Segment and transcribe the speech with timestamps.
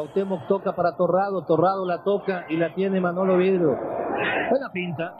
[0.00, 3.76] Cuauhtémoc toca para Torrado, Torrado la toca y la tiene Manolo Vidrio.
[4.48, 5.12] Buena pinta.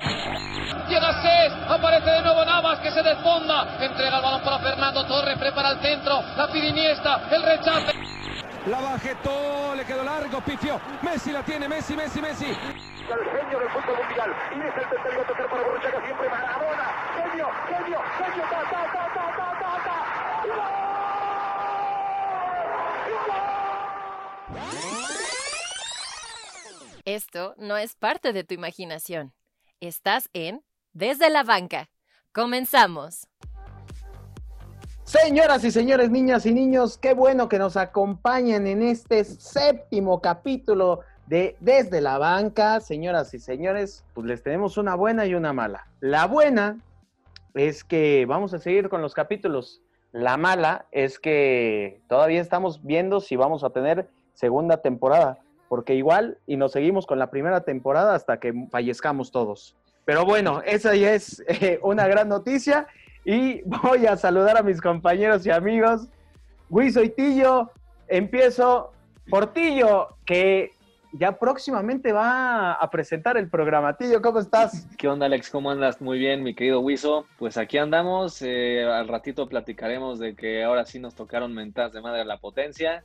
[0.88, 5.36] Llega Cés, aparece de nuevo Navas que se desfonda, entrega el balón para Fernando Torres,
[5.38, 7.92] prepara el centro, la pide Iniesta, el rechace.
[8.68, 10.80] La bajetó, le quedó largo, pifió.
[11.02, 12.46] Messi la tiene, Messi, Messi, Messi.
[12.46, 14.32] El genio del fútbol mundial.
[14.56, 16.88] Y es el tercero tocar para Borruchaga siempre Maradona.
[17.20, 19.96] Genio, genio, genio, ta, ta, ta, ta, ta, ta, ta.
[20.40, 20.72] ¡Y gol!
[23.08, 23.50] ¡Y gol!
[27.04, 29.32] Esto no es parte de tu imaginación.
[29.80, 31.88] Estás en Desde la Banca.
[32.32, 33.26] Comenzamos.
[35.04, 41.00] Señoras y señores, niñas y niños, qué bueno que nos acompañen en este séptimo capítulo
[41.26, 42.78] de Desde la Banca.
[42.78, 45.88] Señoras y señores, pues les tenemos una buena y una mala.
[45.98, 46.78] La buena
[47.54, 49.82] es que vamos a seguir con los capítulos.
[50.12, 56.38] La mala es que todavía estamos viendo si vamos a tener segunda temporada, porque igual
[56.46, 59.76] y nos seguimos con la primera temporada hasta que fallezcamos todos.
[60.04, 62.86] Pero bueno, esa ya es eh, una gran noticia
[63.24, 66.08] y voy a saludar a mis compañeros y amigos.
[66.68, 67.70] Wiso y Tillo,
[68.08, 68.92] empiezo
[69.28, 70.72] por Tillo, que
[71.12, 73.96] ya próximamente va a presentar el programa.
[73.96, 74.86] Tillo, ¿cómo estás?
[74.96, 75.50] ¿Qué onda, Alex?
[75.50, 76.00] ¿Cómo andas?
[76.00, 77.26] Muy bien, mi querido Wiso.
[77.38, 78.42] Pues aquí andamos.
[78.42, 82.38] eh, al ratito platicaremos de que ahora sí nos tocaron mentadas de madre a la
[82.38, 83.02] potencia.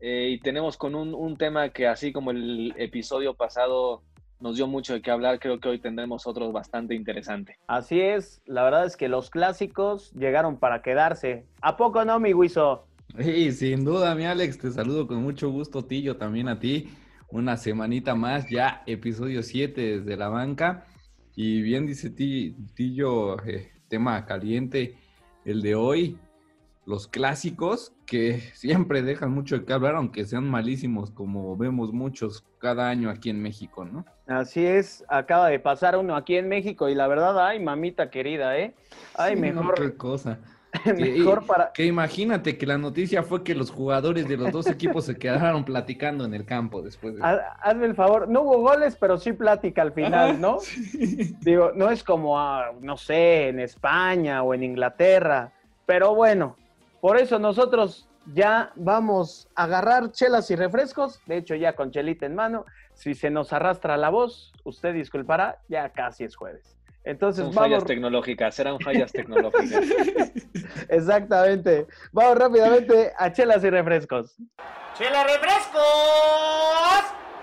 [0.00, 4.02] Eh, y tenemos con un, un tema que, así como el episodio pasado
[4.40, 7.58] nos dio mucho de qué hablar, creo que hoy tendremos otro bastante interesante.
[7.66, 11.46] Así es, la verdad es que los clásicos llegaron para quedarse.
[11.62, 12.86] ¿A poco no, mi Wiso?
[13.18, 16.90] Sí, sin duda, mi Alex, te saludo con mucho gusto, Tillo, también a ti.
[17.30, 20.86] Una semanita más, ya episodio 7 desde la banca.
[21.34, 24.98] Y bien dice Ti- Tillo, eh, tema caliente
[25.44, 26.18] el de hoy.
[26.86, 32.44] Los clásicos que siempre dejan mucho de qué hablar, aunque sean malísimos, como vemos muchos
[32.58, 34.04] cada año aquí en México, ¿no?
[34.26, 38.56] Así es, acaba de pasar uno aquí en México y la verdad, ay, mamita querida,
[38.58, 38.74] ¿eh?
[39.14, 40.38] Ay, Sí, no, mejor, qué cosa.
[40.96, 41.72] mejor Que- para...
[41.72, 45.64] Que imagínate que la noticia fue que los jugadores de los dos equipos se quedaron
[45.64, 47.22] platicando en el campo después de...
[47.24, 50.58] Ha- Hazme el favor, no hubo goles, pero sí plática al final, ¿no?
[51.40, 55.52] Digo, no es como, ah, no sé, en España o en Inglaterra,
[55.86, 56.56] pero bueno,
[57.06, 62.26] por eso nosotros ya vamos a agarrar chelas y refrescos, de hecho ya con chelita
[62.26, 66.76] en mano, si se nos arrastra la voz, usted disculpará, ya casi es jueves.
[67.04, 69.84] Entonces Son vamos, fallas tecnológicas, serán fallas tecnológicas.
[70.88, 74.34] exactamente, vamos rápidamente a chelas y refrescos.
[74.98, 75.84] ¡Chela refrescos!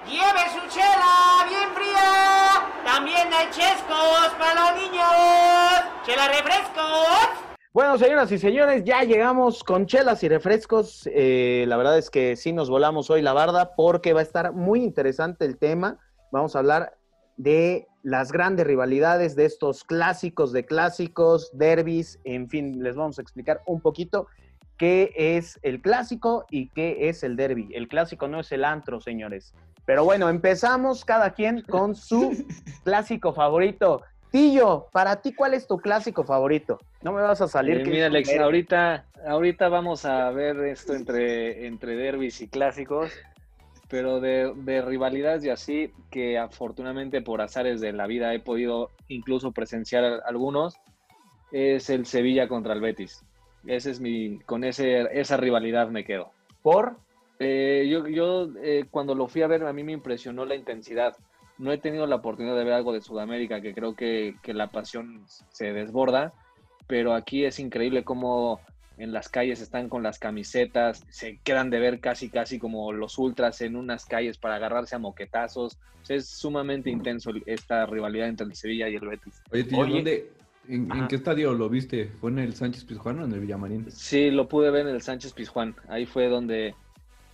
[0.05, 2.83] ¡Lleve su chela bien fría!
[2.83, 5.05] ¡También hay chescos para los niños!
[6.05, 7.32] ¡Chela refrescos!
[7.73, 11.09] Bueno, señoras y señores, ya llegamos con chelas y refrescos.
[11.11, 14.53] Eh, la verdad es que sí nos volamos hoy la barda porque va a estar
[14.53, 15.97] muy interesante el tema.
[16.31, 16.95] Vamos a hablar
[17.35, 23.23] de las grandes rivalidades, de estos clásicos de clásicos, derbis, en fin, les vamos a
[23.23, 24.27] explicar un poquito
[24.77, 27.69] qué es el clásico y qué es el derby.
[27.73, 29.55] El clásico no es el antro, señores.
[29.85, 32.45] Pero bueno, empezamos cada quien con su
[32.83, 34.03] clásico favorito.
[34.33, 36.79] Tillo, para ti, ¿cuál es tu clásico favorito?
[37.03, 37.77] No me vas a salir.
[37.77, 43.13] Eh, que mira, Alex, ahorita, ahorita vamos a ver esto entre, entre derbis y clásicos,
[43.89, 48.89] pero de, de rivalidades y así, que afortunadamente por azares de la vida he podido
[49.07, 50.79] incluso presenciar algunos,
[51.51, 53.23] es el Sevilla contra el Betis.
[53.67, 56.31] Ese es mi, con ese, esa rivalidad me quedo.
[56.63, 56.97] ¿Por?
[57.37, 61.15] Eh, yo yo eh, cuando lo fui a ver, a mí me impresionó la intensidad.
[61.57, 64.71] No he tenido la oportunidad de ver algo de Sudamérica, que creo que, que la
[64.71, 66.33] pasión se desborda,
[66.87, 68.59] pero aquí es increíble cómo
[68.97, 73.17] en las calles están con las camisetas, se quedan de ver casi, casi como los
[73.17, 75.77] ultras en unas calles para agarrarse a moquetazos.
[76.01, 79.41] O sea, es sumamente intenso esta rivalidad entre el Sevilla y el Betis.
[79.51, 79.93] Oye, tío, Oye.
[79.93, 80.31] ¿dónde,
[80.67, 82.11] en, en qué estadio lo viste?
[82.19, 83.89] ¿Fue en el Sánchez Pizjuán o en el Villamarín?
[83.89, 85.75] Sí, lo pude ver en el Sánchez Pizjuán.
[85.87, 86.75] Ahí fue donde,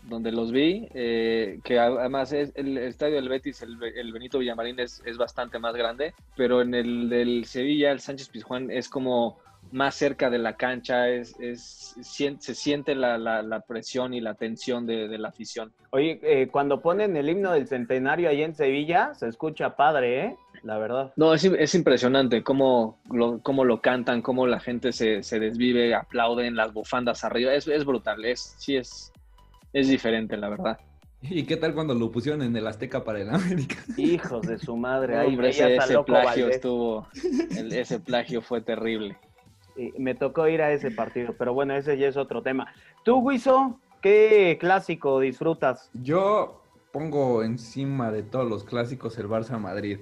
[0.09, 0.87] donde los vi.
[0.93, 5.17] eh, que además es el estadio del Betis, el, Be- el Benito Villamarín es, es
[5.17, 6.13] bastante más grande.
[6.35, 9.37] Pero en el del Sevilla, el Sánchez Pizjuán es como
[9.71, 11.09] más cerca de la cancha.
[11.09, 15.71] Es, es, se siente la, la- la presión y la tensión de, de la afición.
[15.91, 20.35] Oye, eh, cuando ponen el himno del centenario ahí en Sevilla, se escucha padre, ¿eh?
[20.63, 21.13] La verdad.
[21.15, 25.93] No, es, es impresionante cómo lo, cómo lo cantan, cómo la gente se, se desvive,
[25.95, 27.53] aplauden, las bufandas arriba.
[27.53, 29.13] Es, es brutal, es, sí es,
[29.73, 30.79] es diferente, la verdad.
[31.21, 33.75] ¿Y qué tal cuando lo pusieron en el Azteca para el América?
[33.97, 35.17] Hijos de su madre.
[35.17, 36.55] Ahí ese, ese Loco plagio Valdés.
[36.55, 37.07] estuvo,
[37.57, 39.17] el- ese plagio fue terrible.
[39.75, 42.73] Y me tocó ir a ese partido, pero bueno, ese ya es otro tema.
[43.03, 43.79] ¿Tú, Guiso?
[44.01, 45.89] ¿qué clásico disfrutas?
[45.93, 46.63] Yo
[46.93, 49.99] pongo encima de todos los clásicos el Barça Madrid.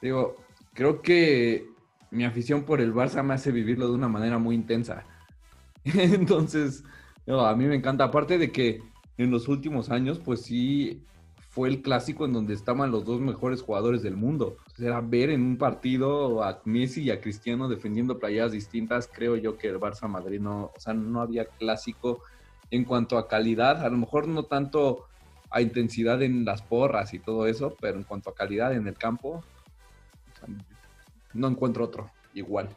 [0.00, 0.36] Digo,
[0.74, 1.66] creo que
[2.12, 5.04] mi afición por el Barça me hace vivirlo de una manera muy intensa.
[5.84, 6.84] Entonces,
[7.26, 8.04] a mí me encanta.
[8.04, 8.82] Aparte de que
[9.16, 11.02] en los últimos años, pues sí,
[11.48, 14.56] fue el clásico en donde estaban los dos mejores jugadores del mundo.
[14.76, 19.08] era ver en un partido a Messi y a Cristiano defendiendo playas distintas.
[19.12, 22.22] Creo yo que el Barça Madrid no, o sea, no había clásico
[22.72, 23.84] en cuanto a calidad.
[23.84, 25.04] A lo mejor no tanto
[25.48, 28.98] a intensidad en las porras y todo eso, pero en cuanto a calidad en el
[28.98, 29.44] campo,
[31.32, 32.68] no encuentro otro igual.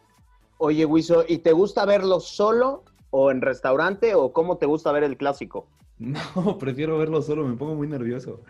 [0.60, 5.04] Oye, Wiso, ¿y te gusta verlo solo o en restaurante o cómo te gusta ver
[5.04, 5.68] el clásico?
[6.00, 6.19] No,
[6.59, 8.42] prefiero verlo solo, me pongo muy nervioso.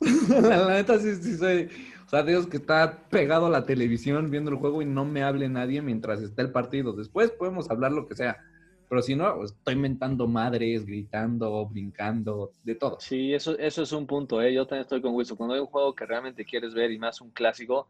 [0.30, 1.68] la, neta sí, sí soy,
[2.06, 5.22] o sea, Dios que está pegado a la televisión viendo el juego y no me
[5.22, 6.92] hable nadie mientras está el partido.
[6.92, 8.38] Después podemos hablar lo que sea,
[8.88, 12.98] pero si no, estoy mentando madres, gritando, brincando, de todo.
[13.00, 14.54] Sí, eso, eso es un punto, ¿eh?
[14.54, 15.36] Yo también estoy con Wilson.
[15.36, 17.88] Cuando hay un juego que realmente quieres ver y más un clásico,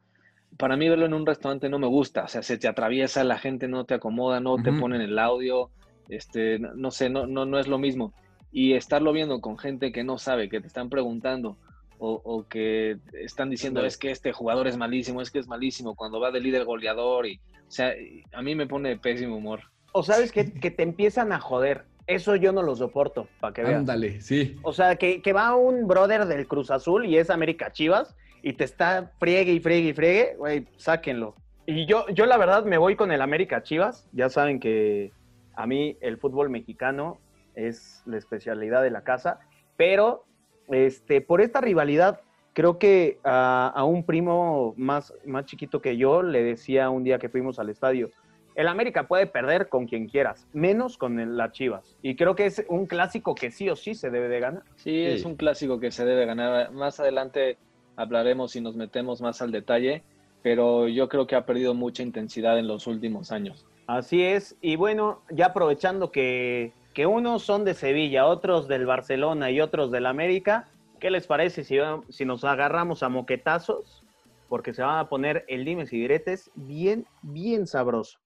[0.56, 2.24] para mí verlo en un restaurante no me gusta.
[2.24, 5.70] O sea, se te atraviesa, la gente no te acomoda, no te ponen el audio,
[6.08, 8.12] este, no, sé, no, no, no es lo mismo.
[8.50, 11.56] Y estarlo viendo con gente que no sabe, que te están preguntando,
[12.00, 16.20] o, que están diciendo es que este jugador es malísimo, es que es malísimo, cuando
[16.20, 17.92] va de líder goleador, y, o sea,
[18.32, 19.62] a mí me pone pésimo humor.
[19.92, 21.84] O sabes que, que te empiezan a joder.
[22.06, 23.80] Eso yo no lo soporto, para que veas.
[23.80, 24.56] Ándale, sí.
[24.62, 28.52] O sea, que, que va un brother del Cruz Azul y es América Chivas y
[28.54, 31.34] te está friegue y friegue y friegue, güey, sáquenlo.
[31.66, 34.08] Y yo, yo la verdad me voy con el América Chivas.
[34.12, 35.12] Ya saben que
[35.54, 37.18] a mí el fútbol mexicano
[37.54, 39.40] es la especialidad de la casa,
[39.76, 40.24] pero
[40.68, 42.20] este, por esta rivalidad,
[42.52, 47.28] creo que a, un primo más, más chiquito que yo le decía un día que
[47.28, 48.08] fuimos al estadio,
[48.54, 51.96] el América puede perder con quien quieras, menos con las Chivas.
[52.02, 54.62] Y creo que es un clásico que sí o sí se debe de ganar.
[54.76, 56.72] Sí, es un clásico que se debe ganar.
[56.72, 57.56] Más adelante
[57.98, 60.02] hablaremos y nos metemos más al detalle,
[60.42, 63.66] pero yo creo que ha perdido mucha intensidad en los últimos años.
[63.86, 64.56] Así es.
[64.62, 69.92] Y bueno, ya aprovechando que que unos son de Sevilla, otros del Barcelona y otros
[69.92, 70.66] del América.
[70.98, 71.76] ¿Qué les parece si,
[72.08, 74.02] si nos agarramos a moquetazos?
[74.48, 78.18] Porque se van a poner el dimes y diretes bien, bien sabroso.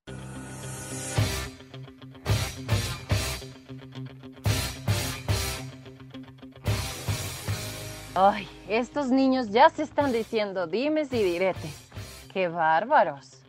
[8.15, 11.91] Ay, estos niños ya se están diciendo dimes y diretes.
[12.31, 13.43] ¡Qué bárbaros!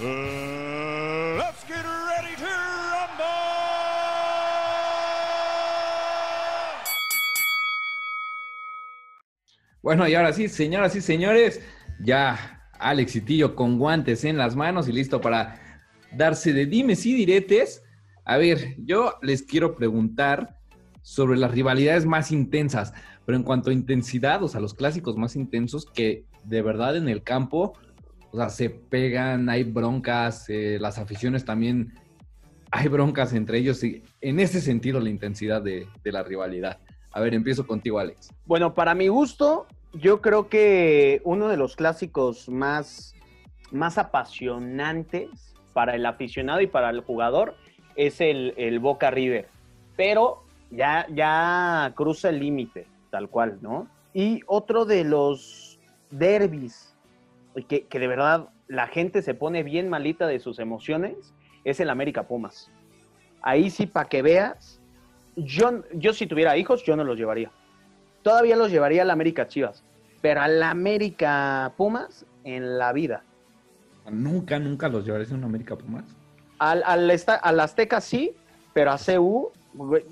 [0.00, 2.44] Uh, let's get ready to
[9.80, 11.60] Bueno, y ahora sí, señoras y señores,
[12.00, 15.60] ya Alex y Tillo con guantes en las manos y listo para
[16.10, 17.82] darse de dimes y diretes.
[18.24, 20.58] A ver, yo les quiero preguntar
[21.02, 22.94] sobre las rivalidades más intensas,
[23.26, 27.08] pero en cuanto a intensidad, o sea, los clásicos más intensos que de verdad en
[27.08, 27.74] el campo,
[28.30, 31.94] o sea, se pegan, hay broncas, eh, las aficiones también,
[32.70, 36.78] hay broncas entre ellos, y en ese sentido la intensidad de, de la rivalidad.
[37.12, 38.30] A ver, empiezo contigo, Alex.
[38.44, 43.14] Bueno, para mi gusto, yo creo que uno de los clásicos más,
[43.70, 47.54] más apasionantes para el aficionado y para el jugador
[47.94, 49.48] es el, Boca River.
[49.96, 53.86] Pero ya, ya cruza el límite, tal cual, ¿no?
[54.12, 55.78] Y otro de los
[56.10, 56.96] derbis,
[57.68, 61.90] que, que de verdad la gente se pone bien malita de sus emociones, es el
[61.90, 62.72] América Pumas.
[63.40, 64.80] Ahí sí, para que veas,
[65.36, 67.52] yo, yo si tuviera hijos, yo no los llevaría.
[68.22, 69.84] Todavía los llevaría al América Chivas,
[70.20, 73.22] pero al América Pumas en la vida.
[74.10, 76.04] Nunca, nunca los llevarías a un América Pumas.
[76.58, 77.08] Al, al,
[77.42, 78.34] al Azteca sí,
[78.72, 79.52] pero a CU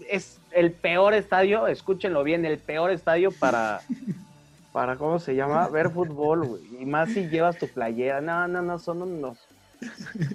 [0.08, 3.80] es el peor estadio, escúchenlo bien, el peor estadio para,
[4.72, 5.68] para ¿cómo se llama?
[5.68, 6.62] Ver fútbol, güey.
[6.80, 8.20] Y más si llevas tu playera.
[8.20, 9.38] No, no, no, son unos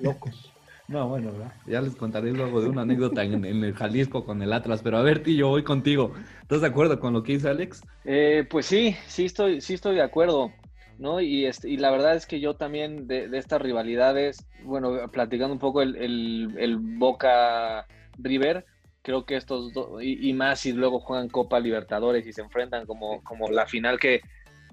[0.02, 0.54] locos.
[0.88, 1.32] No, bueno,
[1.66, 5.02] ya les contaré luego de una anécdota en, el Jalisco con el Atlas, pero a
[5.02, 6.14] ver, yo voy contigo.
[6.42, 7.82] ¿Estás de acuerdo con lo que dice Alex?
[8.06, 10.54] Eh, pues sí, sí estoy, sí estoy de acuerdo,
[10.98, 11.20] ¿no?
[11.20, 15.60] Y, este, y la verdad es que yo también de, estas rivalidades, bueno, platicando un
[15.60, 17.86] poco el, Boca
[18.18, 18.66] River,
[19.08, 23.24] creo que estos dos, y, más si luego juegan Copa Libertadores y se enfrentan como,
[23.24, 24.20] como la final que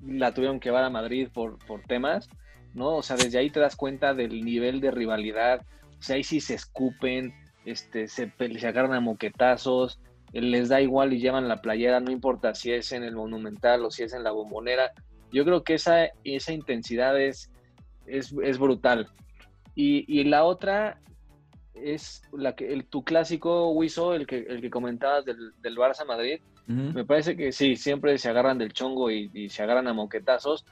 [0.05, 2.29] la tuvieron que llevar a Madrid por, por temas,
[2.75, 2.97] ¿no?
[2.97, 5.65] O sea, desde ahí te das cuenta del nivel de rivalidad,
[6.01, 7.33] o sea, ahí sí se escupen,
[7.65, 10.01] este, se, se agarran a moquetazos,
[10.33, 13.93] les da igual y llevan la playera, no importa si es en el Monumental o
[13.93, 14.91] si es en la Bombonera.
[15.31, 17.53] Yo creo que esa, esa intensidad es,
[18.09, 19.09] es, brutal.
[19.77, 20.99] Y, la otra,
[21.75, 26.07] es la que, el, tu clásico, Wiso, el que, el que comentabas del, del Barça
[26.07, 26.41] Madrid.
[26.67, 30.65] Me parece que sí, siempre se agarran del chongo y, y, se agarran a moquetazos,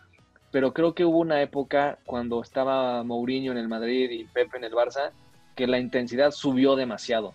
[0.50, 4.64] pero creo que hubo una época cuando estaba Mourinho en el Madrid y Pepe en
[4.64, 5.10] el Barça,
[5.54, 7.34] que la intensidad subió demasiado,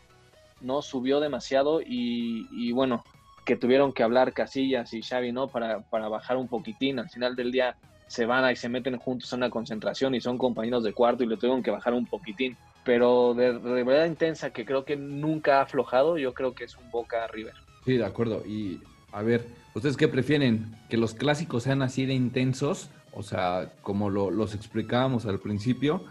[0.61, 0.81] ¿no?
[0.81, 3.03] Subió demasiado y, y bueno,
[3.45, 5.47] que tuvieron que hablar Casillas y Xavi, ¿no?
[5.47, 6.99] Para, para bajar un poquitín.
[6.99, 10.37] Al final del día se van y se meten juntos en una concentración y son
[10.37, 12.57] compañeros de cuarto y le tuvieron que bajar un poquitín.
[12.87, 13.51] Pero de,
[13.83, 17.53] verdad intensa, que creo que nunca ha aflojado, yo creo que es un Boca River.
[17.83, 18.45] Sí, de acuerdo.
[18.45, 18.79] Y
[19.11, 20.73] a ver, ¿ustedes qué prefieren?
[20.89, 22.89] ¿Que los clásicos sean así de intensos?
[23.11, 26.05] O sea, como lo, los explicábamos al principio,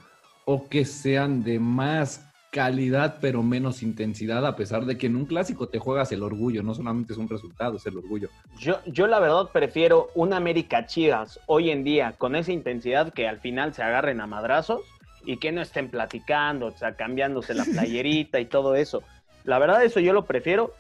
[0.45, 5.25] o que sean de más calidad pero menos intensidad, a pesar de que en un
[5.25, 8.29] clásico te juegas el orgullo, no solamente es un resultado, es el orgullo.
[8.59, 13.27] Yo, yo la verdad prefiero un América Chivas hoy en día con esa intensidad que
[13.27, 14.83] al final se agarren a madrazos
[15.27, 19.03] y que no estén platicando, o sea, cambiándose la playerita y todo eso.
[19.45, 20.73] La verdad eso yo lo prefiero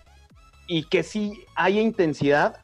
[0.68, 2.60] y que sí haya intensidad,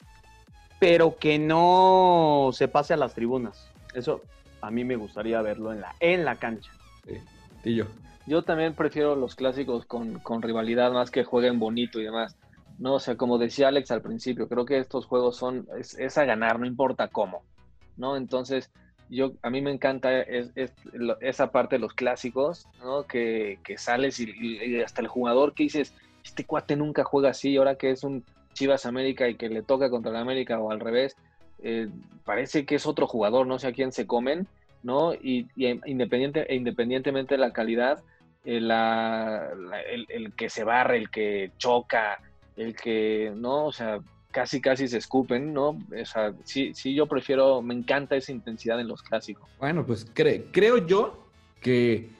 [0.78, 3.68] pero que no se pase a las tribunas.
[3.94, 4.22] Eso
[4.60, 6.70] a mí me gustaría verlo en la, en la cancha.
[7.04, 7.18] Sí.
[7.64, 7.86] Y yo.
[8.26, 12.36] Yo también prefiero los clásicos con, con, rivalidad más que jueguen bonito y demás.
[12.78, 16.16] No, o sea, como decía Alex al principio, creo que estos juegos son es, es
[16.18, 17.42] a ganar, no importa cómo,
[17.96, 18.16] ¿no?
[18.16, 18.70] Entonces,
[19.14, 20.72] yo a mí me encanta es, es,
[21.20, 23.04] esa parte de los clásicos, ¿no?
[23.06, 27.76] Que, que sales y, hasta el jugador que dices, este cuate nunca juega así, ahora
[27.76, 31.16] que es un Chivas América y que le toca contra la América o al revés,
[31.62, 31.88] eh,
[32.24, 34.46] parece que es otro jugador, no sé a quién se comen,
[34.82, 35.14] ¿no?
[35.14, 38.02] Y, y independiente, e independientemente de la calidad,
[38.44, 39.50] eh, la,
[39.90, 42.20] el, el, que se barre, el que choca,
[42.56, 43.66] el que, ¿no?
[43.66, 44.00] O sea,
[44.32, 45.68] casi, casi se escupen, ¿no?
[45.68, 49.48] O sí, yo prefiero, me encanta esa intensidad en los clásicos.
[49.60, 51.26] Bueno, pues cre creo yo
[51.60, 52.10] que,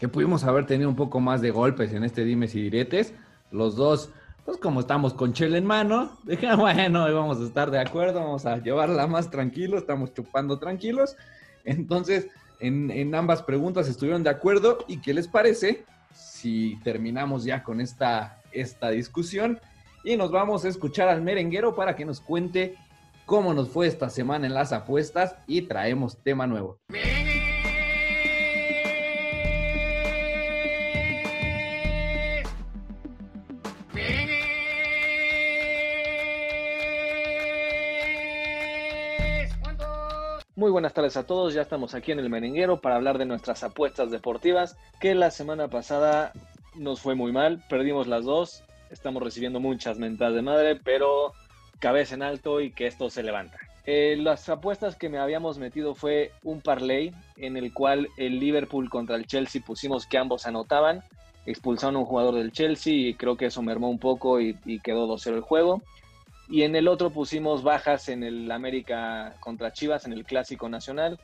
[0.00, 3.14] que pudimos haber tenido un poco más de golpes en este dimes y diretes.
[3.52, 4.10] Los dos,
[4.44, 8.46] pues como estamos con chela en mano, dije, bueno, vamos a estar de acuerdo, vamos
[8.46, 11.16] a llevarla más tranquilo, estamos chupando tranquilos.
[11.64, 12.28] Entonces,
[12.58, 14.78] en, en, ambas preguntas estuvieron de acuerdo.
[14.88, 19.60] ¿Y qué les parece si terminamos ya con esta, esta discusión?
[20.04, 22.76] Y nos vamos a escuchar al merenguero para que nos cuente
[23.24, 26.78] cómo nos fue esta semana en las apuestas y traemos tema nuevo.
[40.56, 43.64] Muy buenas tardes a todos, ya estamos aquí en el Merenguero para hablar de nuestras
[43.64, 46.30] apuestas deportivas, que la semana pasada
[46.76, 51.32] nos fue muy mal, perdimos las dos, estamos recibiendo muchas mentadas de madre, pero
[51.80, 53.58] cabeza en alto y que esto se levanta.
[53.84, 58.88] Eh, las apuestas que me habíamos metido fue un parlay en el cual el Liverpool
[58.88, 61.02] contra el Chelsea pusimos que ambos anotaban,
[61.46, 64.78] expulsaron a un jugador del Chelsea y creo que eso mermó un poco y, y
[64.78, 65.82] quedó 2-0 el juego.
[66.48, 71.18] Y en el otro pusimos bajas en el América contra Chivas, en el Clásico Nacional,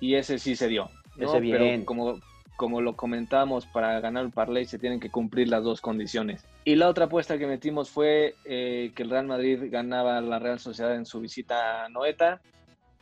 [0.00, 0.90] y ese sí se dio.
[1.16, 1.28] ¿no?
[1.28, 1.58] Ese bien.
[1.58, 2.18] Pero como,
[2.56, 6.44] como lo comentábamos, para ganar el parlay se tienen que cumplir las dos condiciones.
[6.64, 10.58] Y la otra apuesta que metimos fue eh, que el Real Madrid ganaba la Real
[10.58, 12.40] Sociedad en su visita a Noeta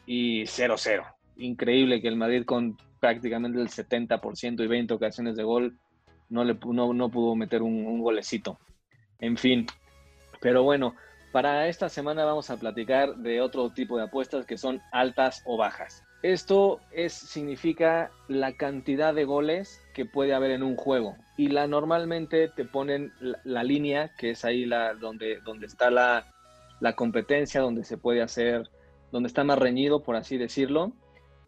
[0.06, 1.04] y 0-0.
[1.36, 5.78] Increíble que el Madrid con prácticamente el 70% y 20 ocasiones de gol
[6.28, 8.58] no, no pudo meter un, un golecito.
[9.18, 9.66] En fin,
[10.40, 10.94] pero bueno,
[11.30, 15.56] para esta semana vamos a platicar de otro tipo de apuestas que son altas o
[15.56, 16.04] bajas.
[16.22, 21.16] Esto es, significa la cantidad de goles que puede haber en un juego.
[21.36, 23.12] Y la normalmente te ponen
[23.42, 26.32] la, línea, que es ahí la, donde, donde está la,
[26.78, 28.70] la, competencia, donde se puede hacer,
[29.10, 30.92] donde está más reñido, por así decirlo.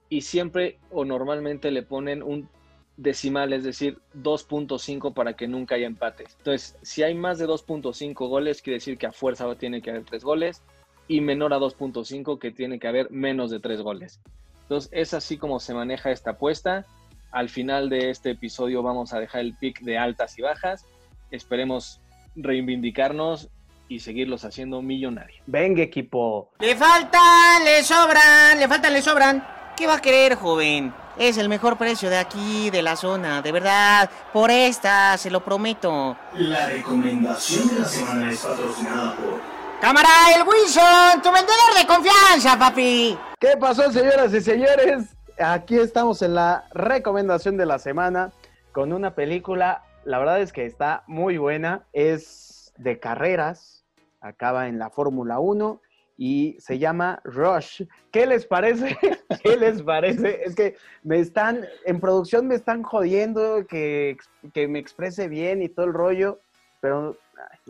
[0.08, 2.48] Y siempre o normalmente le ponen un
[2.96, 6.34] decimal, es decir, 2.5 para que nunca haya empates.
[6.38, 10.04] Entonces, si hay más de 2.5 goles, quiere decir que a fuerza tiene que haber
[10.04, 10.62] 3 goles
[11.06, 14.20] y menor a 2.5 que tiene que haber menos de 3 goles.
[14.64, 16.84] Entonces, es así como se maneja esta apuesta.
[17.30, 20.86] Al final de este episodio vamos a dejar el pick de altas y bajas.
[21.30, 22.00] Esperemos
[22.36, 23.48] reivindicarnos
[23.88, 25.42] y seguirlos haciendo millonarios.
[25.46, 26.50] Venga, equipo.
[26.60, 29.46] Le faltan, le sobran, le faltan, le sobran.
[29.76, 30.94] ¿Qué va a querer, joven?
[31.18, 34.08] Es el mejor precio de aquí, de la zona, de verdad.
[34.32, 36.16] Por esta, se lo prometo.
[36.34, 39.40] La recomendación de la semana es patrocinada por
[39.80, 43.18] Cámara, el Wilson, tu vendedor de confianza, papi.
[43.44, 45.14] ¿Qué pasó, señoras y señores?
[45.38, 48.32] Aquí estamos en la recomendación de la semana
[48.72, 53.84] con una película, la verdad es que está muy buena, es de carreras,
[54.22, 55.78] acaba en la Fórmula 1
[56.16, 57.82] y se llama Rush.
[58.10, 58.96] ¿Qué les parece?
[59.42, 60.40] ¿Qué les parece?
[60.42, 64.16] Es que me están, en producción me están jodiendo que,
[64.54, 66.40] que me exprese bien y todo el rollo,
[66.80, 67.18] pero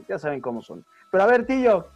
[0.08, 0.84] ya saben cómo son.
[1.10, 1.88] Pero a ver, Tillo,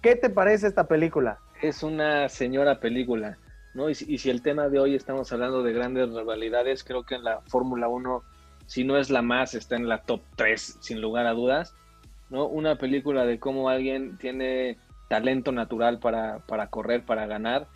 [0.00, 1.38] ¿qué te parece esta película?
[1.62, 3.38] Es una señora película,
[3.74, 3.88] ¿no?
[3.88, 7.40] Y, si- el tema de hoy estamos hablando de grandes rivalidades, creo que en la
[7.42, 8.22] Fórmula 1,
[8.66, 11.74] si no es la más, está en la top 3, sin lugar a dudas,
[12.30, 12.46] ¿no?
[12.46, 14.76] Una película de cómo alguien tiene
[15.08, 17.68] talento natural para, para correr, para ganar,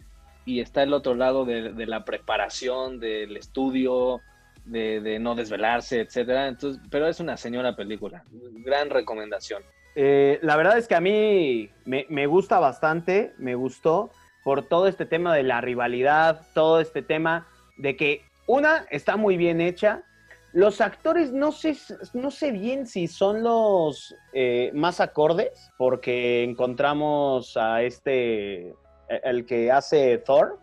[0.44, 4.20] y está el otro lado de, de la preparación, del estudio,
[4.64, 6.48] de, de no desvelarse, etcétera.
[6.48, 8.24] Entonces, pero es una señora película.
[8.64, 9.62] Gran recomendación.
[9.98, 14.10] Eh, la verdad es que a mí me, me gusta bastante, me gustó
[14.44, 17.48] por todo este tema de la rivalidad, todo este tema
[17.78, 20.02] de que una está muy bien hecha.
[20.52, 21.76] Los actores no sé,
[22.14, 28.74] no sé bien si son los eh, más acordes, porque encontramos a este,
[29.08, 30.58] el que hace Thor,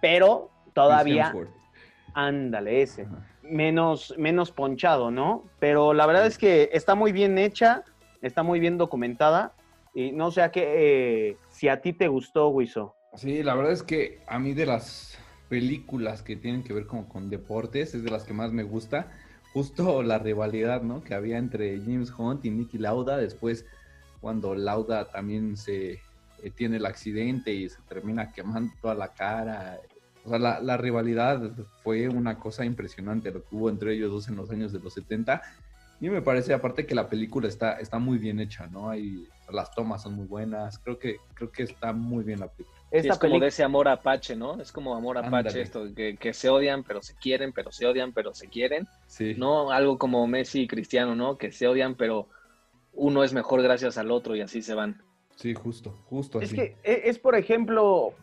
[0.00, 1.34] pero todavía,
[2.14, 3.06] ándale, ese.
[3.42, 5.44] Menos, menos ponchado, ¿no?
[5.58, 7.84] Pero la verdad es que está muy bien hecha,
[8.22, 9.54] está muy bien documentada.
[9.94, 12.94] Y no sé a qué, eh, si a ti te gustó, Wiso.
[13.16, 17.08] Sí, la verdad es que a mí de las películas que tienen que ver como
[17.08, 19.10] con deportes es de las que más me gusta.
[19.52, 21.02] Justo la rivalidad, ¿no?
[21.02, 23.16] Que había entre James Hunt y Nicky Lauda.
[23.16, 23.66] Después,
[24.20, 26.00] cuando Lauda también se
[26.42, 29.80] eh, tiene el accidente y se termina quemando toda la cara.
[30.24, 31.50] O sea, la, la rivalidad
[31.82, 34.94] fue una cosa impresionante lo que hubo entre ellos dos en los años de los
[34.94, 35.42] 70.
[36.00, 38.88] Y me parece, aparte, que la película está, está muy bien hecha, ¿no?
[38.88, 40.78] Hay, las tomas son muy buenas.
[40.78, 42.78] Creo que, creo que está muy bien la película.
[42.90, 44.60] Esta es como de ese amor apache, ¿no?
[44.60, 48.12] Es como amor apache esto, que, que se odian, pero se quieren, pero se odian,
[48.12, 48.88] pero se quieren.
[49.06, 49.34] Sí.
[49.36, 51.36] No algo como Messi y Cristiano, ¿no?
[51.36, 52.28] Que se odian, pero
[52.92, 55.02] uno es mejor gracias al otro y así se van.
[55.36, 56.56] Sí, justo, justo Es así.
[56.56, 58.14] que e- es, por ejemplo,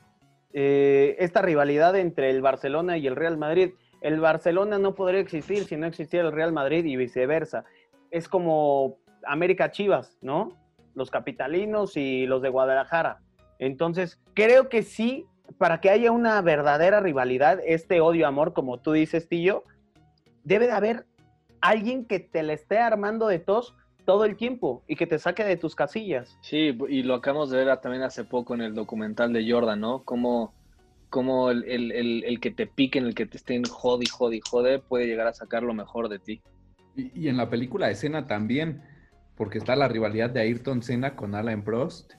[0.52, 3.72] eh, esta rivalidad entre el Barcelona y el Real Madrid.
[4.08, 7.66] El Barcelona no podría existir si no existiera el Real Madrid y viceversa.
[8.10, 10.54] Es como América Chivas, ¿no?
[10.96, 13.20] Los capitalinos y los de Guadalajara.
[13.60, 15.26] Entonces, creo que sí,
[15.58, 19.66] para que haya una verdadera rivalidad, este odio-amor, como tú dices, Tillo,
[20.46, 21.06] debe de haber
[21.60, 25.44] alguien que te le esté armando de tos todo el tiempo y que te saque
[25.44, 26.38] de tus casillas.
[26.40, 30.06] Sí, y lo acabamos de ver también hace poco en el documental de Jordan, ¿no?
[31.10, 34.80] Cómo el, el- el- el que te piquen, el que te estén jodi, jodi, jode,
[34.80, 36.42] puede llegar a sacar lo mejor de ti.
[36.96, 38.82] Y, y en la película de Senna también,
[39.36, 42.14] porque está la rivalidad de Ayrton Senna con Alain Prost.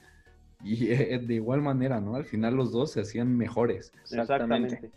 [0.64, 2.14] Y eh, de igual manera, ¿no?
[2.16, 3.92] Al final los dos se hacían mejores.
[4.10, 4.90] Exactamente.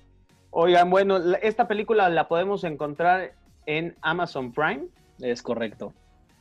[0.52, 3.34] Oigan, bueno, la- esta película la podemos encontrar
[3.68, 4.88] en Amazon Prime
[5.20, 5.94] Es correcto.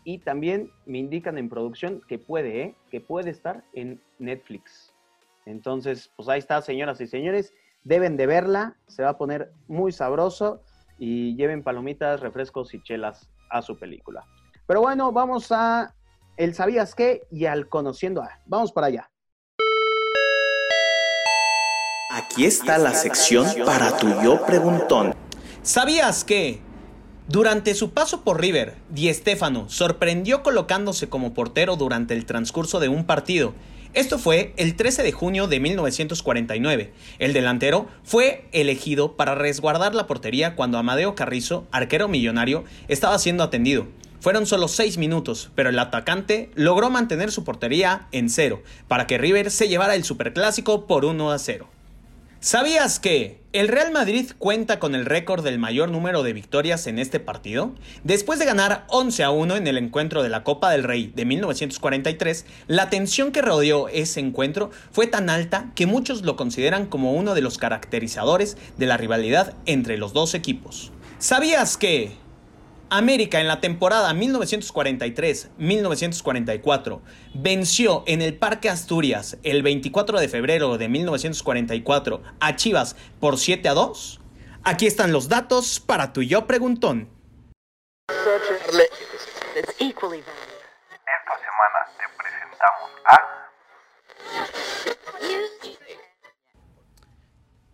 [0.04, 2.74] y también me indican en producción que puede, ¿eh?
[2.90, 4.89] que puede estar en Netflix.
[5.50, 9.92] Entonces, pues ahí está, señoras y señores, deben de verla, se va a poner muy
[9.92, 10.62] sabroso
[10.98, 14.24] y lleven palomitas, refrescos y chelas a su película.
[14.66, 15.94] Pero bueno, vamos a
[16.36, 18.40] el sabías qué y al conociendo a.
[18.46, 19.10] Vamos para allá.
[22.12, 25.14] Aquí está la sección para tu yo preguntón.
[25.62, 26.60] ¿Sabías que?
[27.28, 32.88] Durante su paso por River, Di Stéfano sorprendió colocándose como portero durante el transcurso de
[32.88, 33.54] un partido.
[33.92, 36.92] Esto fue el 13 de junio de 1949.
[37.18, 43.42] El delantero fue elegido para resguardar la portería cuando Amadeo Carrizo, arquero millonario, estaba siendo
[43.42, 43.88] atendido.
[44.20, 49.18] Fueron solo seis minutos, pero el atacante logró mantener su portería en cero para que
[49.18, 51.66] River se llevara el superclásico por 1 a 0.
[52.42, 56.98] ¿Sabías que el Real Madrid cuenta con el récord del mayor número de victorias en
[56.98, 57.74] este partido?
[58.02, 61.26] Después de ganar 11 a 1 en el encuentro de la Copa del Rey de
[61.26, 67.12] 1943, la tensión que rodeó ese encuentro fue tan alta que muchos lo consideran como
[67.12, 70.92] uno de los caracterizadores de la rivalidad entre los dos equipos.
[71.18, 72.16] ¿Sabías que
[72.90, 77.00] América en la temporada 1943-1944
[77.34, 83.68] venció en el Parque Asturias el 24 de febrero de 1944 a Chivas por 7
[83.68, 84.20] a 2?
[84.64, 87.08] Aquí están los datos para tu yo preguntón.
[88.08, 88.24] Esta
[91.38, 93.20] semana te presentamos a...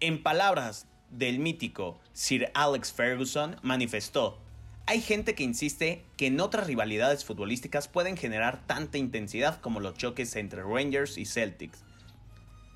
[0.00, 4.42] En palabras del mítico Sir Alex Ferguson, manifestó,
[4.86, 9.94] hay gente que insiste que en otras rivalidades futbolísticas pueden generar tanta intensidad como los
[9.94, 11.82] choques entre Rangers y Celtics.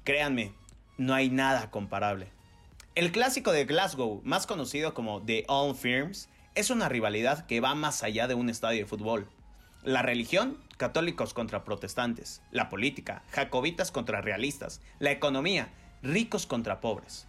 [0.02, 0.52] Créanme,
[0.98, 2.26] no hay nada comparable.
[2.96, 7.76] El clásico de Glasgow, más conocido como The All Firms, es una rivalidad que va
[7.76, 9.28] más allá de un estadio de fútbol.
[9.84, 12.42] La religión, católicos contra protestantes.
[12.50, 14.80] La política, jacobitas contra realistas.
[14.98, 15.68] La economía,
[16.02, 17.28] ricos contra pobres.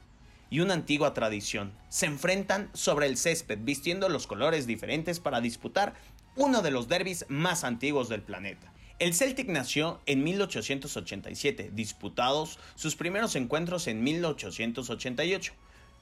[0.51, 1.73] Y una antigua tradición.
[1.89, 5.95] Se enfrentan sobre el césped vistiendo los colores diferentes para disputar
[6.35, 8.71] uno de los derbis más antiguos del planeta.
[8.99, 15.53] El Celtic nació en 1887, disputados sus primeros encuentros en 1888.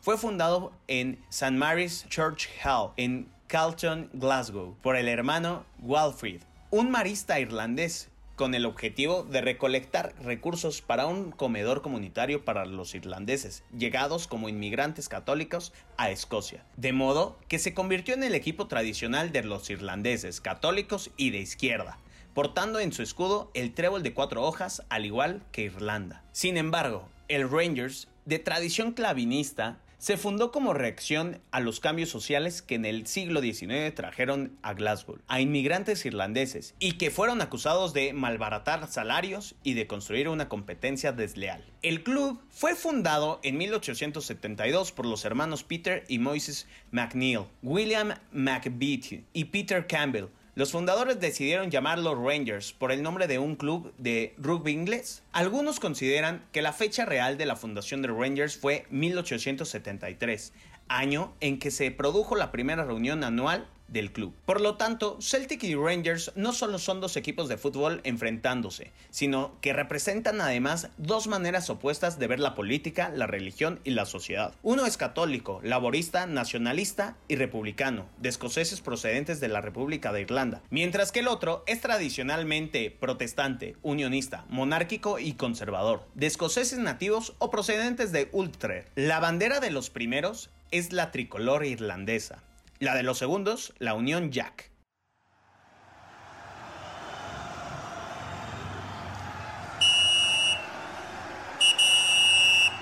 [0.01, 1.51] Fue fundado en St.
[1.51, 8.08] Mary's Church Hall, en Carlton, Glasgow, por el hermano Walfrid, un marista irlandés
[8.39, 14.47] con el objetivo de recolectar recursos para un comedor comunitario para los irlandeses, llegados como
[14.47, 19.69] inmigrantes católicos a Escocia, de modo que se convirtió en el equipo tradicional de los
[19.69, 21.99] irlandeses católicos y de izquierda,
[22.33, 26.23] portando en su escudo el trébol de cuatro hojas al igual que Irlanda.
[26.31, 32.61] Sin embargo, el Rangers, de tradición clavinista, se fundó como reacción a los cambios sociales
[32.61, 37.93] que en el siglo XIX trajeron a Glasgow a inmigrantes irlandeses y que fueron acusados
[37.93, 41.65] de malbaratar salarios y de construir una competencia desleal.
[41.81, 49.25] El club fue fundado en 1872 por los hermanos Peter y Moises McNeil, William McBeatty
[49.33, 50.27] y Peter Campbell,
[50.59, 55.23] los fundadores decidieron llamarlo Rangers por el nombre de un club de rugby inglés.
[55.31, 60.51] Algunos consideran que la fecha real de la fundación de Rangers fue 1873,
[60.89, 64.33] año en que se produjo la primera reunión anual del club.
[64.45, 69.59] Por lo tanto, Celtic y Rangers no solo son dos equipos de fútbol enfrentándose, sino
[69.61, 74.53] que representan además dos maneras opuestas de ver la política, la religión y la sociedad.
[74.63, 80.61] Uno es católico, laborista, nacionalista y republicano, de escoceses procedentes de la República de Irlanda,
[80.69, 87.49] mientras que el otro es tradicionalmente protestante, unionista, monárquico y conservador, de escoceses nativos o
[87.49, 88.87] procedentes de Ulster.
[88.95, 92.43] La bandera de los primeros es la tricolor irlandesa,
[92.79, 94.71] la de los segundos, la Unión Jack.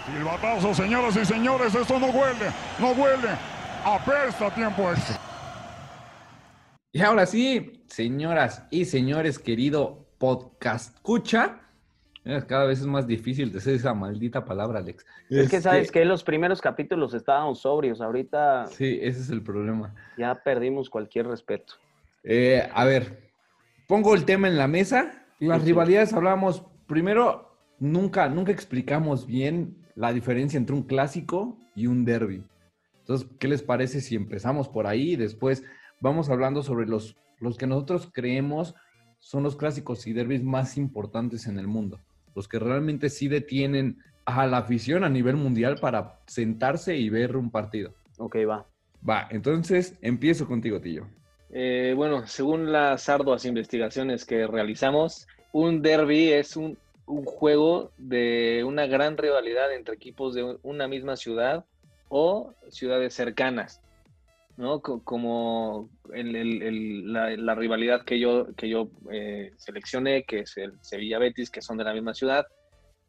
[0.06, 3.30] Silbatazo, señoras y señores, esto no huele, no huele,
[3.84, 5.20] apesta tiempo extra.
[6.94, 11.60] Y ahora sí, señoras y señores, querido podcast escucha,
[12.48, 15.06] cada vez es más difícil decir esa maldita palabra, Alex.
[15.30, 18.68] Es que sabes que en los primeros capítulos estábamos sobrios, ahorita.
[18.68, 19.96] Sí, ese es el problema.
[20.18, 21.76] Ya perdimos cualquier respeto.
[22.24, 23.32] Eh, a ver,
[23.88, 25.26] pongo el tema en la mesa.
[25.40, 26.64] Las rivalidades hablamos.
[26.88, 32.44] Primero, nunca, nunca explicamos bien la diferencia entre un clásico y un derby.
[33.00, 35.16] Entonces, ¿qué les parece si empezamos por ahí?
[35.16, 35.64] Después
[36.02, 38.76] vamos hablando sobre los, los que nosotros creemos
[39.20, 42.00] son los clásicos y derbis más importantes en el mundo
[42.38, 47.36] los que realmente sí detienen a la afición a nivel mundial para sentarse y ver
[47.36, 47.96] un partido.
[48.20, 48.64] Ok, va.
[49.08, 51.08] Va, entonces empiezo contigo, Tillo.
[51.50, 58.64] Eh, bueno, según las arduas investigaciones que realizamos, un derby es un, un, juego de
[58.64, 61.66] una gran rivalidad entre equipos de una misma ciudad
[62.08, 63.82] o ciudades cercanas.
[64.58, 64.82] ¿No?
[64.82, 71.62] Como la, rivalidad que yo, que yo eh, seleccioné, que es el Sevilla Betis, que
[71.62, 72.46] son de la misma ciudad.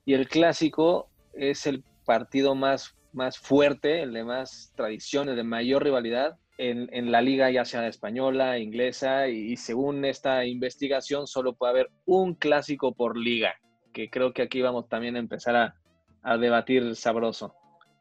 [0.04, 5.84] Y el clásico es el partido más, más fuerte, el de más tradiciones, de mayor
[5.84, 11.90] rivalidad en, la liga, ya sea española, inglesa, y, según esta investigación, solo puede haber
[12.04, 13.54] un clásico por liga,
[13.92, 15.74] que creo que aquí vamos también a empezar a,
[16.22, 17.54] a debatir sabroso.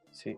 [0.10, 0.36] Sí,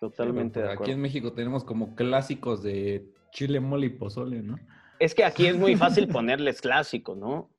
[0.00, 0.82] Totalmente de acuerdo.
[0.84, 4.58] Aquí en México tenemos como clásicos de chile, mole y pozole, ¿no?
[4.98, 7.50] Es que aquí es muy fácil ponerles clásico, ¿no?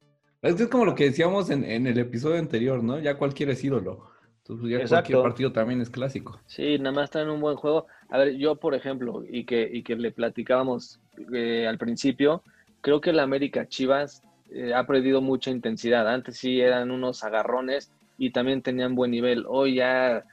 [0.42, 3.00] Es que es como lo que decíamos en, el episodio anterior, ¿no?
[3.00, 4.10] Ya cualquier es ídolo.
[4.38, 6.40] Entonces ya cualquier partido también es clásico.
[6.46, 7.88] Sí, nada más está en un buen juego.
[8.10, 11.02] A ver, yo, por ejemplo, y que, y que le platicábamos
[11.34, 12.44] eh, al principio,
[12.82, 16.08] creo que el América Chivas eh, ha perdido mucha intensidad.
[16.08, 19.46] Antes sí eran unos agarrones y también tenían buen nivel.
[19.48, 20.24] Hoy ya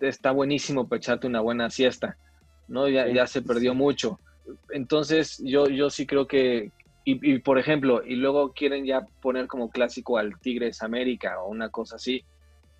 [0.00, 2.16] está buenísimo para echarte una buena siesta,
[2.68, 2.88] ¿no?
[2.88, 4.18] Ya, ya se perdió mucho.
[4.70, 6.72] Entonces, yo, yo sí creo que,
[7.04, 11.68] y, por ejemplo, y luego quieren ya poner como clásico al Tigres América o una
[11.68, 12.24] cosa así,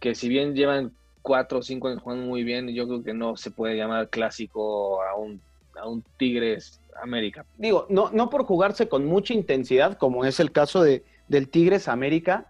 [0.01, 0.93] que si bien llevan
[1.23, 5.03] cuatro o cinco años jugando muy bien, yo creo que no se puede llamar clásico
[5.03, 5.41] a un,
[5.81, 7.47] a un Tigres América.
[7.57, 11.89] Digo, no, no por jugarse con mucha intensidad, como es el caso de, del Tigres
[11.89, 12.47] América,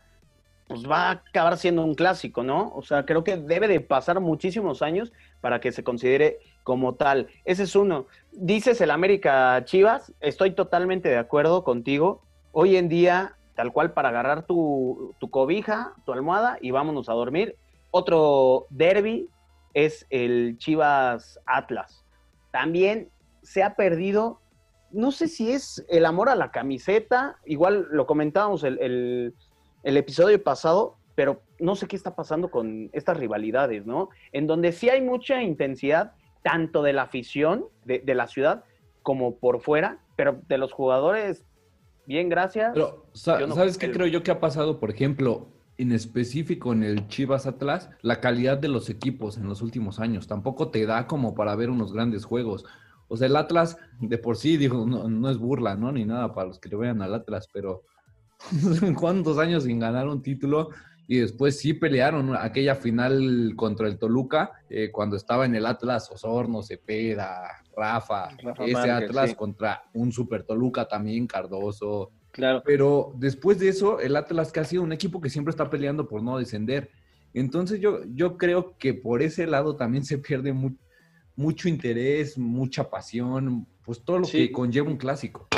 [0.73, 2.73] pues va a acabar siendo un clásico, ¿no?
[2.75, 7.29] O sea, creo que debe de pasar muchísimos años para que se considere como tal.
[7.45, 8.07] Ese es uno.
[8.33, 12.23] Dices el América Chivas, estoy totalmente de acuerdo contigo.
[12.53, 17.13] Hoy en día, tal cual para agarrar tu, tu cobija, tu almohada y vámonos a
[17.13, 17.57] dormir.
[17.91, 19.29] Otro derby
[19.75, 22.03] es el Chivas Atlas.
[22.51, 23.11] También
[23.43, 24.41] se ha perdido
[24.93, 29.35] no sé si es el amor a la camiseta, igual lo comentábamos el, el,
[29.83, 34.09] el episodio pasado, pero no sé qué está pasando con estas rivalidades, ¿no?
[34.33, 38.65] En donde sí hay mucha intensidad, tanto de la afición de, de la ciudad
[39.03, 41.45] como por fuera, pero de los jugadores,
[42.07, 42.71] bien, gracias.
[42.73, 43.95] Pero, sa- Yo no ¿sabes qué creo.
[43.95, 44.81] creo yo que ha pasado?
[44.81, 49.63] Por ejemplo, en específico en el Chivas Atlas, la calidad de los equipos en los
[49.63, 52.65] últimos años tampoco te da como para ver unos grandes juegos.
[53.09, 55.93] O sea, el Atlas de por sí, digo, no, no es burla, ¿no?
[55.93, 57.83] Ni nada para los que le vean al Atlas, pero
[58.99, 60.71] ¿cuántos años sin ganar un título?
[61.09, 66.11] Y después sí pelearon aquella final contra el Toluca, eh, cuando estaba en el Atlas
[66.11, 67.43] Osorno, Cepeda,
[67.77, 69.37] Rafa, Rafa ese Márquez, Atlas sí.
[69.37, 72.13] contra un Super Toluca también, Cardoso.
[72.31, 72.63] Claro.
[72.65, 76.07] Pero después de eso, el Atlas que ha sido un equipo que siempre está peleando
[76.09, 76.91] por no descender.
[77.35, 80.77] Entonces yo, yo creo que por ese lado también se pierde mu-
[81.35, 84.39] mucho interés, mucha pasión, pues todo lo Sí.
[84.47, 85.49] que conlleva un clásico.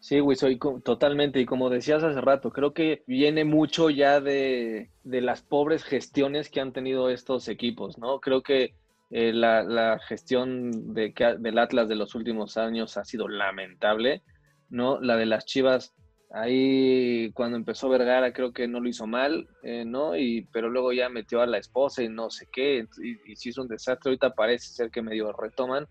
[0.00, 1.40] Sí, güey, soy totalmente.
[1.40, 6.50] Y como decías hace rato, creo que viene mucho ya de, de las pobres gestiones
[6.50, 8.20] que han tenido estos equipos, ¿no?
[8.20, 8.74] Creo que
[9.10, 14.22] eh, la, la gestión de, del Atlas de los últimos años ha sido lamentable,
[14.70, 15.00] ¿no?
[15.00, 15.94] La de las Chivas,
[16.30, 20.16] ahí cuando empezó Vergara creo que no lo hizo mal, eh, ¿no?
[20.16, 23.48] Y, pero luego ya metió a la esposa y no sé qué, y, y se
[23.48, 24.10] hizo un desastre.
[24.10, 25.88] Ahorita parece ser que medio retoman,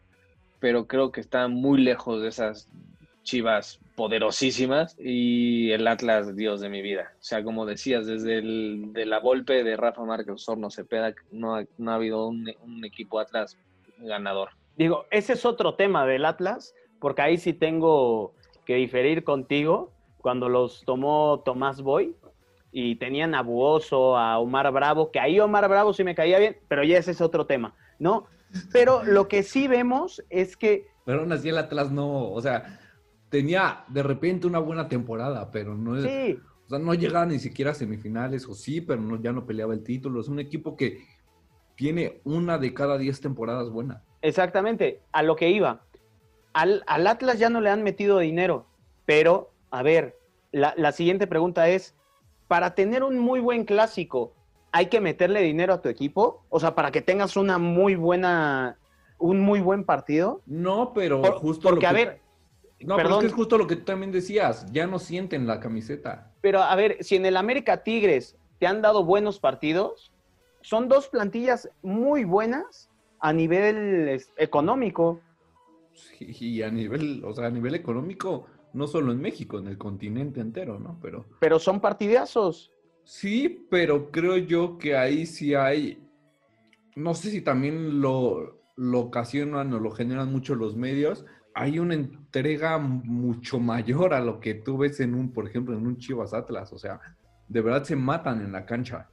[0.59, 2.69] pero creo que está muy lejos de esas
[3.27, 7.11] Chivas poderosísimas y el Atlas, Dios de mi vida.
[7.19, 11.57] O sea, como decías, desde el de la golpe de Rafa Márquez Osorno Cepeda, no
[11.57, 13.57] ha, no ha habido un, un equipo Atlas
[13.97, 14.51] ganador.
[14.77, 18.33] Digo, ese es otro tema del Atlas, porque ahí sí tengo
[18.65, 19.91] que diferir contigo.
[20.19, 22.15] Cuando los tomó Tomás Boy
[22.71, 26.57] y tenían a Buoso, a Omar Bravo, que ahí Omar Bravo sí me caía bien,
[26.69, 28.27] pero ya ese es otro tema, ¿no?
[28.71, 32.79] Pero lo que sí vemos es que Pero aún así el Atlas no, o sea,
[33.29, 37.71] tenía de repente una buena temporada, pero no sí, o sea, no llegaba ni siquiera
[37.71, 40.19] a semifinales, o sí, pero no, ya no peleaba el título.
[40.21, 41.05] Es un equipo que
[41.75, 44.03] tiene una de cada diez temporadas buena.
[44.21, 45.83] exactamente, a lo que iba.
[46.53, 48.65] Al, al Atlas ya no le han metido dinero,
[49.05, 50.17] pero, a ver,
[50.51, 51.95] la, la siguiente pregunta es,
[52.47, 54.33] para tener un muy buen clásico,
[54.71, 56.45] ¿hay que meterle dinero a tu equipo?
[56.49, 58.77] O sea, para que tengas una muy buena,
[59.19, 60.41] un muy buen partido.
[60.47, 62.21] No, pero Por- justo porque, lo a que- ver,
[62.79, 65.59] No, pero es que es justo lo que tú también decías, ya no sienten la
[65.59, 66.31] camiseta.
[66.41, 70.13] Pero a ver, si en el América Tigres te han dado buenos partidos,
[70.61, 75.21] son dos plantillas muy buenas a nivel económico.
[75.93, 79.77] Sí, Y a nivel, o sea, a nivel económico, no solo en México, en el
[79.77, 80.99] continente entero, ¿no?
[81.01, 82.71] Pero Pero son partidazos.
[83.03, 86.03] sí, pero creo yo que ahí sí hay,
[86.95, 91.25] no sé si también lo, lo ocasionan o lo generan mucho los medios,
[91.57, 95.85] hay una entrega mucho mayor a lo que tú ves en un, por ejemplo, en
[95.87, 96.99] un Chivas Atlas, o sea,
[97.47, 99.09] de verdad se matan en la cancha.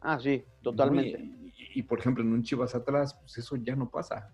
[0.00, 1.18] Ah, sí, totalmente.
[1.74, 4.32] Y, y, por ejemplo, en un Chivas Atlas, pues eso ya no pasa.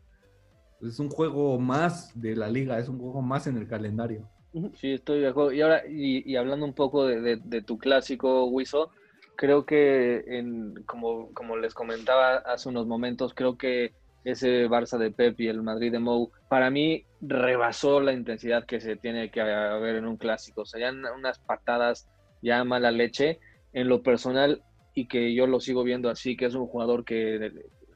[0.80, 4.28] Es un juego más de la liga, es un juego más en el calendario.
[4.76, 5.52] Sí, estoy de acuerdo.
[5.52, 8.90] Y ahora, y, y hablando un poco de, de- de tu clásico, Wiso,
[9.36, 13.92] creo que, en, como, como les comentaba hace unos momentos, creo que
[14.24, 18.80] ese Barça de Pep y el Madrid de Mou, para mí rebasó la intensidad que
[18.80, 20.62] se tiene que haber en un clásico.
[20.62, 22.08] O sea, ya unas patadas,
[22.42, 23.38] ya mala leche.
[23.72, 24.62] En lo personal,
[24.94, 27.52] y que yo lo sigo viendo así, que es un jugador que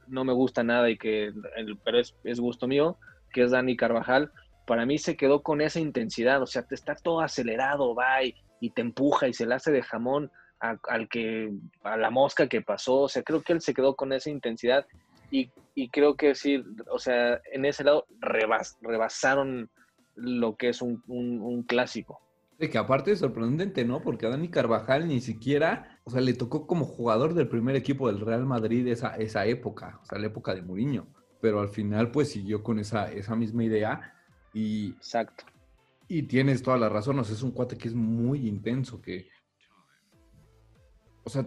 [0.08, 1.32] no me gusta nada y que,
[1.84, 2.98] pero es, es gusto mío,
[3.32, 4.32] que es Dani Carvajal
[4.68, 8.34] para mí se quedó con esa intensidad, o sea, te está todo acelerado, va y,
[8.60, 11.50] y te empuja y se le hace de jamón a, al que,
[11.82, 14.86] a la mosca que pasó, o sea, creo que él se quedó con esa intensidad
[15.30, 19.70] y, y creo que sí, o sea, en ese lado rebas, rebasaron
[20.14, 22.20] lo que es un, un, un clásico.
[22.58, 24.02] De que aparte es sorprendente, ¿no?
[24.02, 28.08] Porque a Dani Carvajal ni siquiera, o sea, le tocó como jugador del primer equipo
[28.08, 31.06] del Real Madrid esa, esa época, o sea, la época de Mourinho.
[31.40, 34.14] Pero al final, pues siguió con esa, esa misma idea
[34.52, 34.90] y...
[34.90, 35.44] Exacto.
[36.08, 39.28] Y tienes toda la razón, o sea, es un cuate que es muy intenso, que...
[41.22, 41.46] O sea,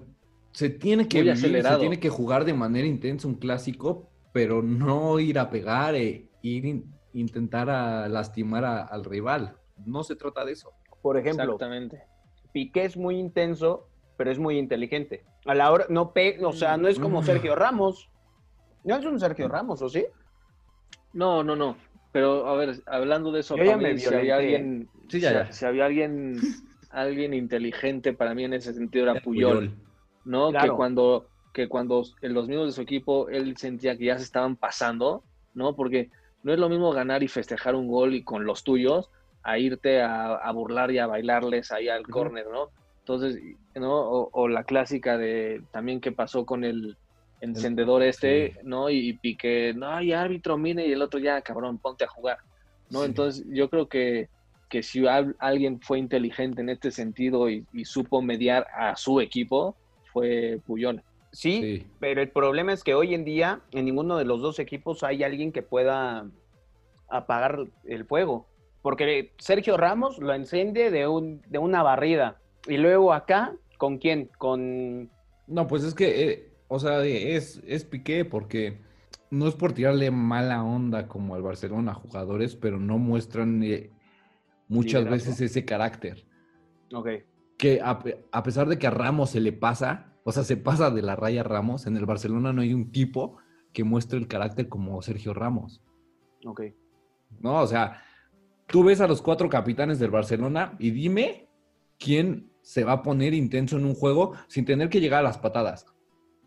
[0.53, 5.19] se tiene que vivir, se tiene que jugar de manera intensa un clásico, pero no
[5.19, 9.57] ir a pegar e ir in- intentar a lastimar a- al rival.
[9.85, 10.71] No se trata de eso.
[11.01, 12.03] Por ejemplo, Exactamente.
[12.53, 13.87] Piqué es muy intenso,
[14.17, 15.25] pero es muy inteligente.
[15.45, 17.25] A la hora, no pe, o sea, no es como Mm.
[17.25, 18.09] Sergio Ramos.
[18.83, 20.05] No es un Sergio Ramos, ¿o sí?
[21.13, 21.77] No, no, no.
[22.11, 25.19] Pero a ver, hablando de eso, Yo ya para me mí, si había alguien, Sí,
[25.21, 25.51] ya, si- ya.
[25.51, 26.41] si había alguien,
[26.89, 29.57] alguien inteligente para mí en ese sentido era Era Puyol.
[29.69, 29.90] Puyol.
[30.25, 30.49] ¿No?
[30.49, 30.71] Claro.
[30.73, 34.23] Que cuando, que cuando en los mismos de su equipo él sentía que ya se
[34.23, 35.75] estaban pasando, ¿no?
[35.75, 36.09] Porque
[36.43, 39.09] no es lo mismo ganar y festejar un gol y con los tuyos
[39.43, 42.69] a irte a, a burlar y a bailarles ahí al córner, ¿no?
[42.99, 43.41] Entonces,
[43.75, 43.93] ¿no?
[43.93, 46.97] O, o, la clásica de también que pasó con el
[47.41, 48.59] encendedor este, sí.
[48.63, 48.89] ¿no?
[48.89, 52.37] Y, y Piqué, no, y árbitro, mire, y el otro ya, cabrón, ponte a jugar,
[52.89, 52.99] ¿no?
[52.99, 53.05] Sí.
[53.05, 54.29] Entonces, yo creo que,
[54.69, 59.75] que si alguien fue inteligente en este sentido y, y supo mediar a su equipo,
[60.11, 61.03] fue Puyol.
[61.31, 64.59] Sí, sí, pero el problema es que hoy en día en ninguno de los dos
[64.59, 66.29] equipos hay alguien que pueda
[67.09, 68.47] apagar el fuego.
[68.81, 72.41] Porque Sergio Ramos lo enciende de, un, de una barrida.
[72.67, 74.29] Y luego acá, ¿con quién?
[74.37, 75.09] Con...
[75.47, 78.79] No, pues es que, eh, o sea, es, es Piqué porque
[79.29, 83.91] no es por tirarle mala onda como al Barcelona a jugadores, pero no muestran eh,
[84.67, 85.29] muchas Liderazgo.
[85.29, 86.25] veces ese carácter.
[86.93, 87.07] Ok.
[87.61, 87.99] Que a,
[88.31, 91.15] a pesar de que a Ramos se le pasa, o sea, se pasa de la
[91.15, 91.85] raya Ramos.
[91.85, 93.37] En el Barcelona no hay un tipo
[93.71, 95.83] que muestre el carácter como Sergio Ramos.
[96.43, 96.63] Ok.
[97.39, 98.01] No, o sea,
[98.65, 101.47] tú ves a los cuatro capitanes del Barcelona y dime
[101.99, 105.37] quién se va a poner intenso en un juego sin tener que llegar a las
[105.37, 105.85] patadas,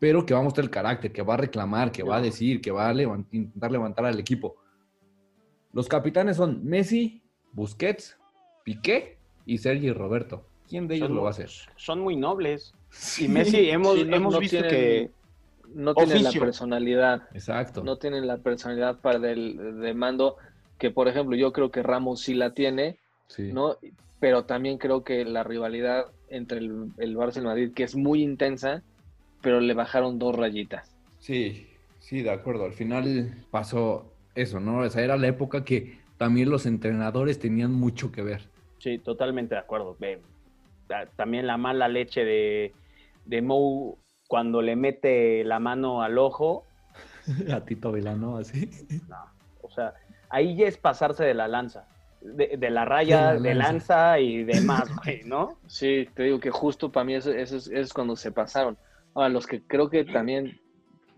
[0.01, 2.61] pero que va a mostrar el carácter, que va a reclamar, que va a decir,
[2.61, 4.57] que va a levant intentar levantar al equipo.
[5.73, 7.23] Los capitanes son Messi,
[7.53, 8.19] Busquets,
[8.65, 10.49] Piqué y Sergio Roberto.
[10.69, 11.51] ¿Quién de ellos son, lo va a hacer?
[11.77, 12.75] Son muy nobles.
[13.19, 15.11] Y Messi hemos, sí, no, hemos no visto tienen, que
[15.75, 17.23] no tienen la personalidad.
[17.35, 17.83] Exacto.
[17.83, 20.37] No tienen la personalidad para del de mando
[20.79, 22.99] que por ejemplo yo creo que Ramos sí la tiene,
[23.29, 23.53] sí.
[23.53, 23.77] ¿no?
[24.21, 27.95] Pero también creo que la rivalidad entre el, el Barça y el Madrid que es
[27.95, 28.83] muy intensa,
[29.43, 30.95] pero le bajaron dos rayitas.
[31.19, 31.69] Sí,
[32.01, 32.65] sí, de acuerdo.
[32.65, 34.79] Al final pasó eso, ¿no?
[34.79, 38.49] O sea, era la época que también los entrenadores tenían mucho que ver.
[38.79, 39.97] Sí, totalmente de acuerdo.
[41.17, 42.73] También la mala leche de,
[43.25, 46.65] de Mou cuando le mete la mano al ojo.
[47.53, 48.71] A Tito Velano, así.
[49.09, 49.17] No,
[49.63, 49.95] o sea,
[50.29, 51.87] ahí ya es pasarse de la lanza.
[52.21, 54.19] De, de la raya, de, la de lanza.
[54.19, 55.59] y demás, güey, ¿no?
[55.67, 58.79] Sí, te digo que justo para mí eso, eso, es, eso es, cuando se pasaron.
[59.15, 60.59] Ahora, los que creo que también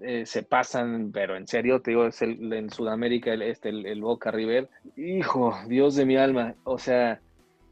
[0.01, 3.87] eh, se pasan, pero en serio, te digo, es el, en Sudamérica, el, este, el,
[3.87, 4.69] el Boca River.
[4.97, 7.21] Hijo, Dios de mi alma, o sea,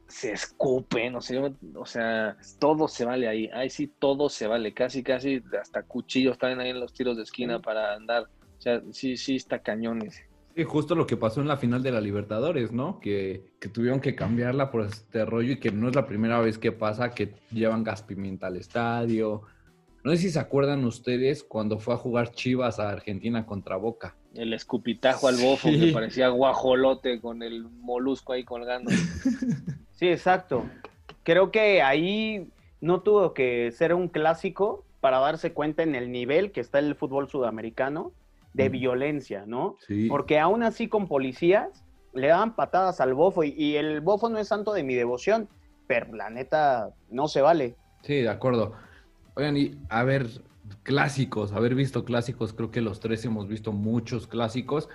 [0.08, 4.72] se escupen, o sea, o sea, todo se vale ahí, ahí sí todo se vale,
[4.74, 8.82] casi, casi, hasta cuchillos están ahí en los tiros de esquina para andar, o sea,
[8.92, 10.22] sí, sí está cañones.
[10.54, 13.00] Sí, justo lo que pasó en la final de la Libertadores, ¿no?
[13.00, 16.58] Que, que, tuvieron que cambiarla por este rollo y que no es la primera vez
[16.58, 19.42] que pasa que llevan gas pimienta al estadio.
[20.04, 24.16] No sé si se acuerdan ustedes cuando fue a jugar Chivas a Argentina contra Boca.
[24.34, 25.80] El escupitajo al bofo sí.
[25.80, 28.92] que parecía guajolote con el molusco ahí colgando.
[29.94, 30.64] Sí, exacto.
[31.22, 32.48] Creo que ahí
[32.80, 36.94] no tuvo que ser un clásico para darse cuenta en el nivel que está el
[36.94, 38.12] fútbol sudamericano
[38.52, 38.72] de mm.
[38.72, 39.76] violencia, ¿no?
[39.86, 40.08] Sí.
[40.08, 44.38] Porque aún así con policías le daban patadas al bofo y, y, el bofo no
[44.38, 45.48] es santo de mi devoción,
[45.86, 47.74] pero la neta no se vale.
[48.02, 48.72] Sí, de acuerdo.
[49.34, 50.28] Oigan, y a ver,
[50.82, 54.88] clásicos, haber visto clásicos, creo que los tres hemos visto muchos clásicos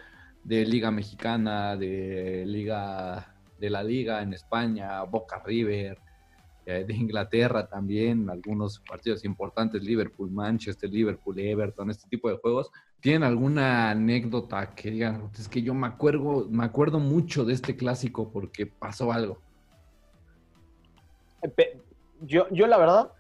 [0.44, 5.98] de Liga Mexicana, de Liga de la Liga en España, Boca River,
[6.66, 12.70] eh, de Inglaterra también, algunos partidos importantes, Liverpool, Manchester, Liverpool, Everton, este tipo de juegos.
[13.00, 17.76] ¿Tienen alguna anécdota que digan, es que yo me acuerdo, me acuerdo mucho de este
[17.76, 19.40] clásico porque pasó algo?
[22.22, 23.14] Yo, yo la verdad,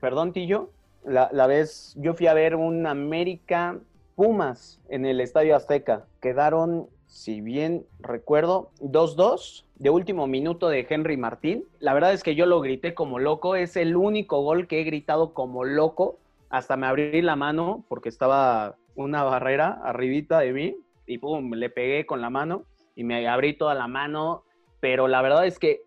[0.00, 0.70] perdón, Tillo,
[1.04, 3.80] la, la vez yo fui a ver un América
[4.14, 6.04] Pumas en el Estadio Azteca.
[6.20, 11.66] Quedaron, si bien recuerdo, 2-2 de último minuto de Henry Martín.
[11.78, 13.54] La verdad es que yo lo grité como loco.
[13.54, 16.18] Es el único gol que he gritado como loco.
[16.48, 21.68] Hasta me abrí la mano porque estaba una barrera arribita de mí y pum, le
[21.68, 22.64] pegué con la mano
[22.96, 24.44] y me abrí toda la mano.
[24.80, 25.82] Pero la verdad es que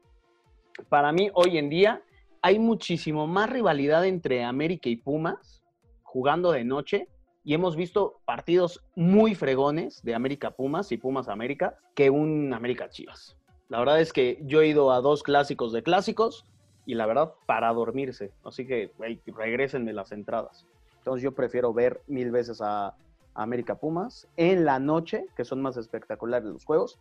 [0.90, 2.04] para mí hoy en día
[2.44, 5.64] hay muchísimo más rivalidad entre América y Pumas
[6.04, 7.08] jugando de noche
[7.46, 12.90] y hemos visto partidos muy fregones de América Pumas y Pumas América que un América
[12.90, 13.38] Chivas.
[13.70, 16.46] La verdad es que yo he ido a dos clásicos de clásicos
[16.88, 18.32] y la verdad para dormirse.
[18.44, 20.66] Así que hey, regresenme las entradas.
[20.98, 22.96] Entonces yo prefiero ver mil veces a
[23.36, 27.00] América Pumas en la noche, que son más espectaculares los juegos,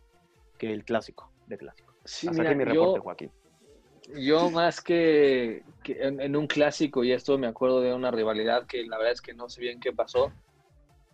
[0.59, 1.91] que el clásico de clásico.
[2.03, 3.31] Sí, Hasta mira, aquí mi reporte, yo, Joaquín.
[4.17, 8.67] Yo más que, que en, en, un clásico, y esto me acuerdo de una rivalidad
[8.67, 10.31] que la verdad es que no sé bien qué pasó,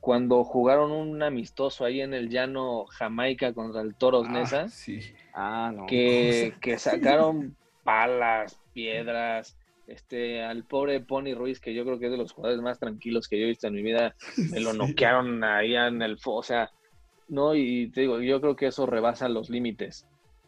[0.01, 4.99] cuando jugaron un amistoso ahí en el llano Jamaica contra el Toros ah, Nesa, sí.
[5.33, 5.85] ah, no.
[5.85, 12.11] que, que sacaron palas, piedras, este, al pobre Pony Ruiz, que yo creo que es
[12.11, 14.15] de los jugadores más tranquilos que yo he visto en mi vida,
[14.51, 16.71] me lo noquearon ahí en el, o sea,
[17.27, 17.53] ¿no?
[17.53, 20.07] Y te digo, yo creo que eso rebasa los límites,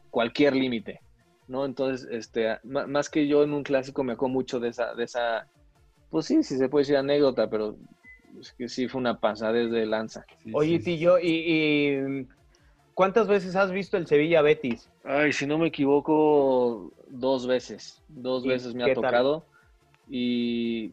[0.09, 1.01] cualquier límite,
[1.47, 1.65] ¿no?
[1.65, 5.47] Entonces, este, más que yo en un clásico me acuerdo mucho de esa, de esa,
[6.09, 7.75] pues sí, sí se puede decir anécdota, pero
[8.39, 10.25] es que sí fue una pasada desde lanza.
[10.53, 12.27] Oye, Tillo, y, y
[12.93, 14.89] ¿cuántas veces has visto el Sevilla Betis?
[15.03, 18.95] Ay, si no me equivoco, dos veces, dos ¿Y veces me ha tal?
[18.95, 19.45] tocado
[20.09, 20.91] y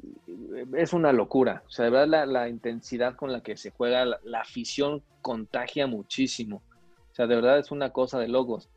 [0.76, 1.62] es una locura.
[1.66, 5.02] O sea, de verdad la, la intensidad con la que se juega, la, la afición
[5.20, 6.62] contagia muchísimo.
[7.10, 8.68] O sea, de verdad es una cosa de locos.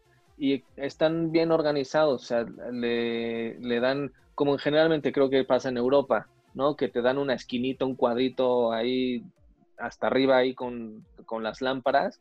[0.43, 5.77] Y están bien organizados, o sea, le, le dan, como generalmente creo que pasa en
[5.77, 6.75] Europa, ¿no?
[6.75, 9.23] Que te dan una esquinita, un cuadrito ahí
[9.77, 12.19] hasta arriba ahí con, con las lámparas,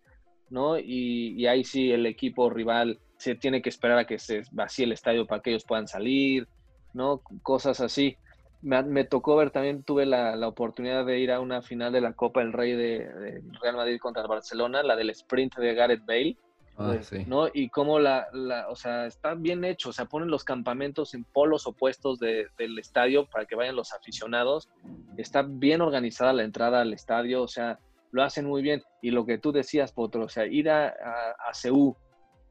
[0.51, 0.79] ¿no?
[0.79, 4.93] Y, ahí sí el equipo rival se tiene que esperar a que se vacíe el
[4.93, 6.47] estadio para que ellos puedan salir,
[6.95, 7.23] ¿no?
[7.43, 8.17] Cosas así.
[8.61, 12.01] Me, me tocó ver, también tuve la, la, oportunidad de ir a una final de
[12.01, 15.75] la Copa del Rey de, de, Real Madrid contra el Barcelona, la del sprint de
[15.75, 16.37] Gareth Bale,
[16.79, 17.25] Ah, sí.
[17.27, 17.49] ¿no?
[17.53, 21.25] Y cómo la, la, o sea, está bien hecho, o sea, ponen los campamentos en
[21.25, 24.71] polos opuestos de, del estadio para que vayan los aficionados,
[25.17, 27.79] está bien organizada la entrada al estadio, o sea,
[28.11, 28.83] lo hacen muy bien.
[29.01, 31.53] Y lo que tú decías, Potro, o sea, ir a, a,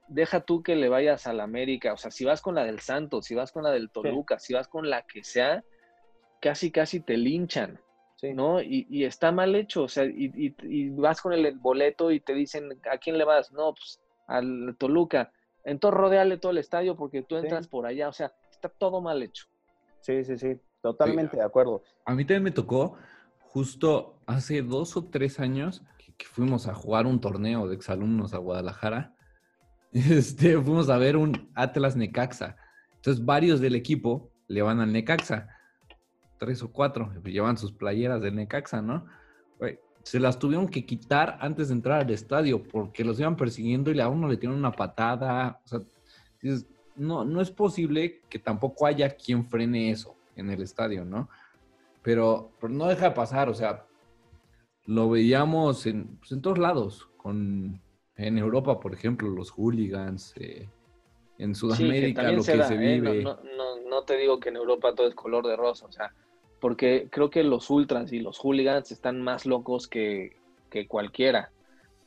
[0.07, 2.79] deja tú que le vayas a la América, o sea, si vas con la del
[2.79, 4.47] Santos, si vas con la del Toluca, sí.
[4.47, 5.63] si vas con la que sea,
[6.41, 7.79] casi, casi te linchan,
[8.17, 8.33] sí.
[8.33, 8.61] ¿no?
[8.61, 12.19] Y, y, está mal hecho, o sea, y, y, y, vas con el boleto y
[12.19, 13.51] te dicen, ¿a quién le vas?
[13.51, 14.01] No, pues
[14.31, 15.31] al Toluca.
[15.63, 17.69] Entonces rodeale todo el estadio porque tú entras sí.
[17.69, 19.45] por allá, o sea, está todo mal hecho.
[20.01, 21.37] Sí, sí, sí, totalmente sí.
[21.37, 21.83] de acuerdo.
[22.05, 22.97] A mí también me tocó
[23.39, 28.33] justo hace dos o tres años que, que fuimos a jugar un torneo de exalumnos
[28.33, 29.15] a Guadalajara.
[29.93, 32.55] Este, fuimos a ver un Atlas Necaxa.
[32.95, 35.49] Entonces varios del equipo le van al Necaxa.
[36.39, 39.05] Tres o cuatro, llevan sus playeras del Necaxa, ¿no?
[40.03, 43.99] Se las tuvieron que quitar antes de entrar al estadio porque los iban persiguiendo y
[43.99, 45.59] a uno le tienen una patada.
[45.65, 45.79] O sea,
[46.41, 51.29] dices, no, no es posible que tampoco haya quien frene eso en el estadio, ¿no?
[52.01, 53.85] Pero, pero no deja de pasar, o sea,
[54.85, 57.79] lo veíamos en, pues en todos lados, con,
[58.15, 60.67] en Europa, por ejemplo, los hooligans, eh,
[61.37, 62.77] en Sudamérica, sí, lo que se, da, se ¿eh?
[62.77, 63.23] vive.
[63.23, 66.13] No, no, no, te digo que en Europa todo es color de rosa, o sea,
[66.61, 70.37] porque creo que los ultras y los hooligans están más locos que,
[70.69, 71.51] que cualquiera,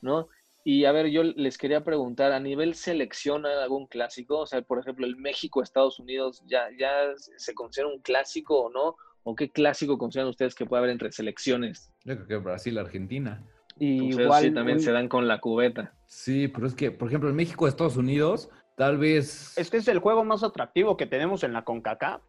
[0.01, 0.29] ¿no?
[0.63, 4.39] Y a ver, yo les quería preguntar, ¿a nivel selección hay algún clásico?
[4.39, 8.95] O sea, por ejemplo, el México-Estados Unidos, ¿ya, ¿ya se considera un clásico o no?
[9.21, 11.91] ¿O qué clásico consideran ustedes que puede haber entre selecciones?
[12.03, 13.43] Yo creo que Brasil-Argentina.
[13.77, 14.83] Y igual sí también un...
[14.83, 15.93] se dan con la cubeta.
[16.07, 19.55] Sí, pero es que, por ejemplo, el México-Estados Unidos, tal vez...
[19.57, 22.21] Este es el juego más atractivo que tenemos en la CONCACAF.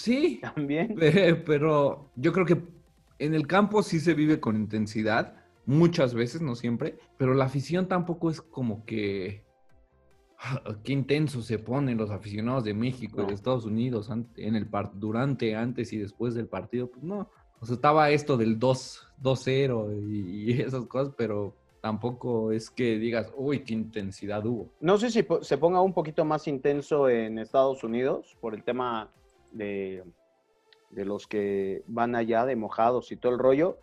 [0.00, 0.94] Sí, también.
[1.46, 2.62] Pero yo creo que
[3.18, 5.36] en el campo sí se vive con intensidad,
[5.66, 9.44] muchas veces, no siempre, pero la afición tampoco es como que
[10.84, 15.54] qué intenso se ponen los aficionados de México y de Estados Unidos en el durante,
[15.54, 17.28] antes y después del partido, pues no.
[17.60, 23.30] O sea, estaba esto del 2-0 y, y esas cosas, pero tampoco es que digas,
[23.36, 24.70] uy, qué intensidad hubo.
[24.80, 29.10] No sé si se ponga un poquito más intenso en Estados Unidos por el tema
[29.52, 30.04] de,
[30.90, 33.78] de los que van allá de mojados y todo el rollo,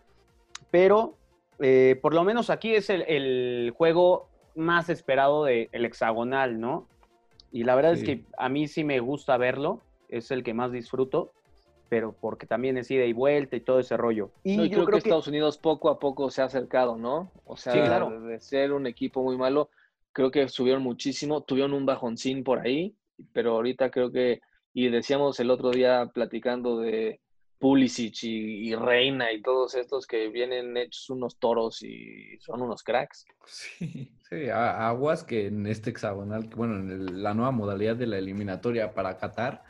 [0.72, 1.15] pero
[1.59, 6.88] eh, por lo menos aquí es el, el juego más esperado del de hexagonal, ¿no?
[7.51, 7.99] Y la verdad sí.
[7.99, 11.32] es que a mí sí me gusta verlo, es el que más disfruto,
[11.89, 14.32] pero porque también es ida y vuelta y todo ese rollo.
[14.43, 16.97] Y no, yo creo, creo que, que, Estados Unidos poco a poco se ha acercado,
[16.97, 17.32] ¿no?
[17.45, 18.20] O sea, sí, claro.
[18.22, 19.70] de ser un equipo muy malo,
[20.11, 22.95] creo que subieron muchísimo, tuvieron un bajoncín por ahí,
[23.34, 24.41] pero ahorita creo que,
[24.78, 27.19] y decíamos el otro día platicando de
[27.57, 32.84] Pulisic y, y, Reina y todos estos que vienen hechos unos toros y son unos
[32.84, 33.25] cracks.
[33.43, 38.19] Sí, sí, aguas que en este hexagonal, bueno, en el, la nueva modalidad de la
[38.19, 39.63] eliminatoria para Qatar,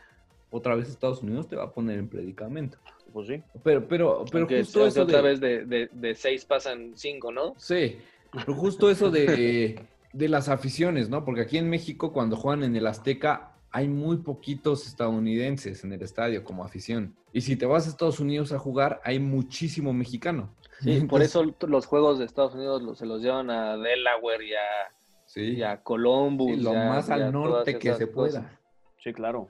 [0.52, 2.78] otra vez Estados Unidos te va a poner en predicamento.
[3.14, 3.42] Pues sí.
[3.64, 5.24] Pero, pero, pero Aunque justo eso otra de...
[5.24, 7.54] vez de, de, de, seis pasan cinco, ¿no?
[7.56, 7.96] Sí,
[8.34, 9.80] pero justo eso de,
[10.12, 11.24] de las aficiones, ¿no?
[11.24, 16.02] Porque aquí en México cuando juegan en el Azteca hay muy poquitos estadounidenses en el
[16.02, 17.16] estadio como afición.
[17.32, 20.56] Y si te vas a Estados Unidos a jugar, hay muchísimo mexicano.
[20.80, 24.44] Sí, Entonces, por eso los juegos de Estados Unidos los, se los llevan a Delaware
[24.44, 24.96] y a,
[25.28, 25.42] sí.
[25.58, 26.56] y a Columbus.
[26.56, 28.40] Sí, lo ya, más al norte que se pueda.
[28.42, 28.60] Cosas.
[28.98, 29.48] Sí, claro.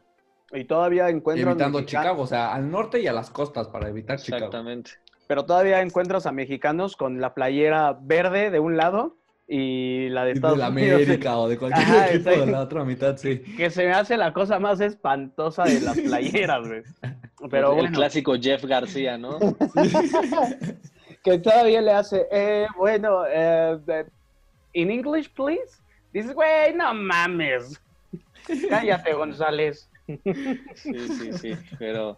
[0.52, 1.48] Y todavía encuentras...
[1.48, 4.48] Evitando Chicago, o sea, al norte y a las costas para evitar Chicago.
[4.48, 4.92] Exactamente.
[5.28, 9.16] Pero todavía encuentras a mexicanos con la playera verde de un lado
[9.48, 11.02] y la de Estados de la Unidos.
[11.04, 13.40] América o de cualquier Ajá, equipo de la otra mitad, sí.
[13.40, 16.82] Que se me hace la cosa más espantosa de las playeras, güey.
[17.50, 17.96] Pero el bueno.
[17.96, 19.38] clásico Jeff García, ¿no?
[21.24, 23.78] que todavía le hace, eh, bueno, eh,
[24.74, 25.82] in English, please.
[26.12, 27.80] Dices, güey, no mames.
[28.70, 29.90] Cállate, González.
[30.76, 32.18] Sí, sí, sí, pero,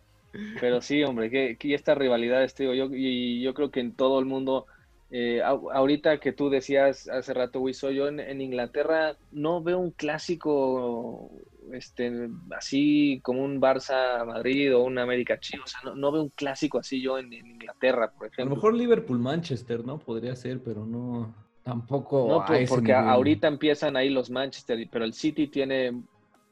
[0.59, 4.19] pero sí, hombre, que, que esta rivalidad, este, yo, y yo creo que en todo
[4.19, 4.67] el mundo,
[5.11, 9.91] eh, ahorita que tú decías hace rato, Wiso, yo en, en Inglaterra no veo un
[9.91, 11.31] clásico
[11.73, 16.23] este, así como un Barça Madrid o un América Chivas, o sea, no, no veo
[16.23, 18.55] un clásico así yo en, en Inglaterra, por A lo ejemplo.
[18.55, 19.99] mejor Liverpool-Manchester, ¿no?
[19.99, 21.33] Podría ser, pero no.
[21.63, 22.27] Tampoco.
[22.27, 23.09] No, a ese porque nivel.
[23.09, 26.01] ahorita empiezan ahí los Manchester, pero el City tiene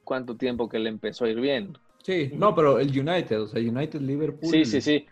[0.03, 1.77] cuánto tiempo que le empezó a ir bien.
[2.03, 4.49] Sí, no, pero el United, o sea, United-Liverpool.
[4.49, 5.05] Sí, sí, sí.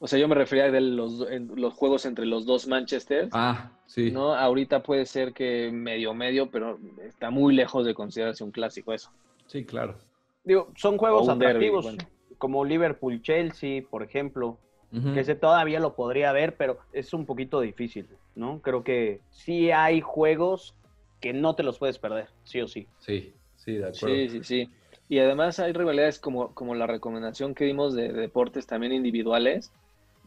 [0.00, 3.28] O sea, yo me refería de los, en los juegos entre los dos Manchester.
[3.32, 4.10] Ah, sí.
[4.10, 4.34] ¿no?
[4.34, 9.10] Ahorita puede ser que medio medio, pero está muy lejos de considerarse un clásico eso.
[9.46, 9.96] Sí, claro.
[10.44, 12.04] Digo, son juegos atractivos, bueno.
[12.38, 14.58] como Liverpool-Chelsea, por ejemplo,
[14.90, 18.60] que ese todavía lo podría ver, pero es un poquito difícil, ¿no?
[18.62, 20.74] Creo que sí hay juegos
[21.20, 22.86] que no te los puedes perder, sí o sí.
[22.98, 24.16] Sí, sí, de acuerdo.
[24.16, 24.70] Sí, sí, sí.
[25.10, 29.72] Y además hay rivalidades como, como la recomendación que dimos de, deportes también individuales,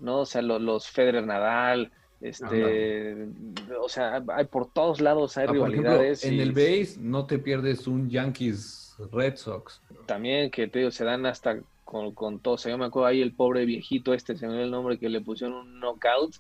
[0.01, 0.19] ¿no?
[0.21, 3.27] O sea, lo- los Federer Nadal, este,
[3.79, 6.23] o sea, hay por todos lados hay Ah, por ejemplo, rivalidades.
[6.25, 9.81] en y el base no te pierdes un Yankees Red Sox.
[10.05, 12.53] También que te digo, se dan hasta con, con todo.
[12.55, 14.99] O sea, yo me acuerdo ahí el pobre viejito este, se me dio el nombre,
[14.99, 16.35] que le pusieron un knockout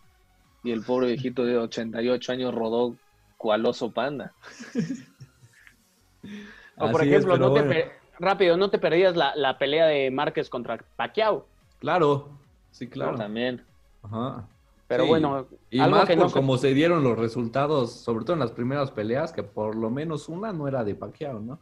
[0.63, 2.95] y el pobre viejito de 88 años rodó
[3.37, 4.33] cual oso panda.
[6.77, 7.91] O por Así ejemplo, no te bueno.
[8.19, 11.47] rápido, no te perdías la, la pelea de Márquez contra Pacquiao.
[11.79, 12.29] Claro,
[12.71, 13.17] sí, claro.
[13.17, 13.63] También.
[14.03, 14.47] Ajá.
[14.87, 18.25] Pero Sí, bueno, y algo más que por no cómo se dieron los resultados, sobre
[18.25, 21.59] todo en las primeras peleas, que por lo menos una no era de Pacquiao, ¿no?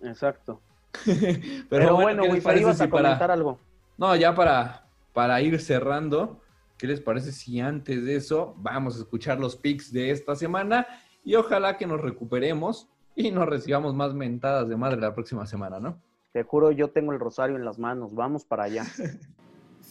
[0.00, 0.60] Exacto.
[1.04, 3.58] Pero, Pero, bueno, ¿qué les güey, parece ibas a si para- comentar algo.
[3.96, 6.40] No, ya para, para ir cerrando,
[6.76, 10.86] ¿qué les parece si antes de eso vamos a escuchar los picks de esta semana
[11.24, 15.78] y ojalá que nos recuperemos y nos recibamos más mentadas de madre la próxima semana,
[15.78, 16.00] ¿no?
[16.32, 18.84] Te juro, yo tengo el rosario en las manos, vamos para allá.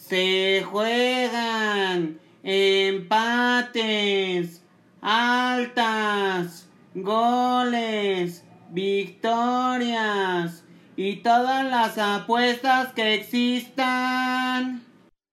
[0.02, 3.72] Se juegan empates,
[5.00, 10.64] altas, goles, victorias
[10.96, 14.82] y todas las apuestas que existan.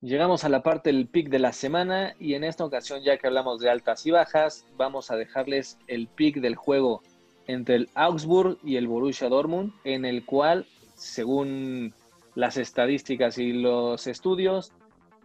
[0.02, 3.26] Llegamos a la parte del pick de la semana y en esta ocasión, ya que
[3.26, 7.02] hablamos de altas y bajas, vamos a dejarles el pick del juego
[7.48, 11.96] entre el Augsburg y el Borussia Dortmund, en el cual, según
[12.40, 14.72] las estadísticas y los estudios,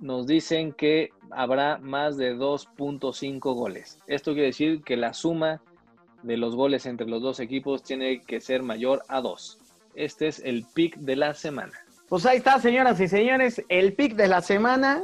[0.01, 4.01] nos dicen que habrá más de 2.5 goles.
[4.09, 5.63] Esto quiere decir que la suma
[6.25, 9.59] de los goles entre los dos equipos tiene que ser mayor a 2.
[9.95, 11.73] Este es el pick de la semana.
[12.09, 15.01] Pues ahí está, señoras y señores, el pick de la semana.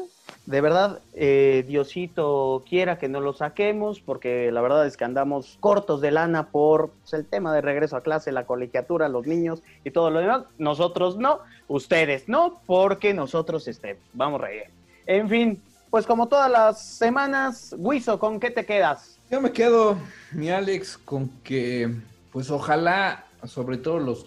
[0.50, 5.56] De verdad, eh, Diosito quiera que no lo saquemos, porque la verdad es que andamos
[5.60, 9.62] cortos de lana por pues, el tema de regreso a clase, la colegiatura, los niños
[9.84, 10.42] y todo lo demás.
[10.58, 11.38] Nosotros no,
[11.68, 14.64] ustedes no, porque nosotros este, vamos a reír.
[15.06, 19.20] En fin, pues como todas las semanas, Wiso, ¿con qué te quedas?
[19.30, 19.98] Yo me quedo,
[20.32, 21.94] mi Alex, con que,
[22.32, 24.26] pues ojalá, sobre todo los,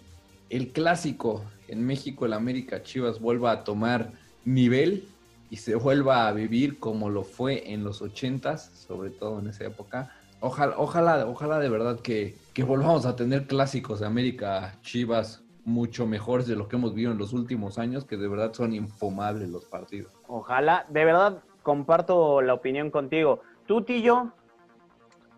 [0.49, 4.13] el clásico en México, el América Chivas, vuelva a tomar
[4.45, 5.09] nivel
[5.53, 9.65] y se vuelva a vivir como lo fue en los ochentas, sobre todo en esa
[9.65, 10.11] época.
[10.39, 16.07] Ojalá, ojalá, ojalá de verdad que, que volvamos a tener clásicos de América Chivas mucho
[16.07, 19.47] mejores de lo que hemos visto en los últimos años, que de verdad son infumables
[19.47, 20.11] los partidos.
[20.27, 23.41] Ojalá, de verdad, comparto la opinión contigo.
[23.67, 24.31] ¿Tú, Tillo?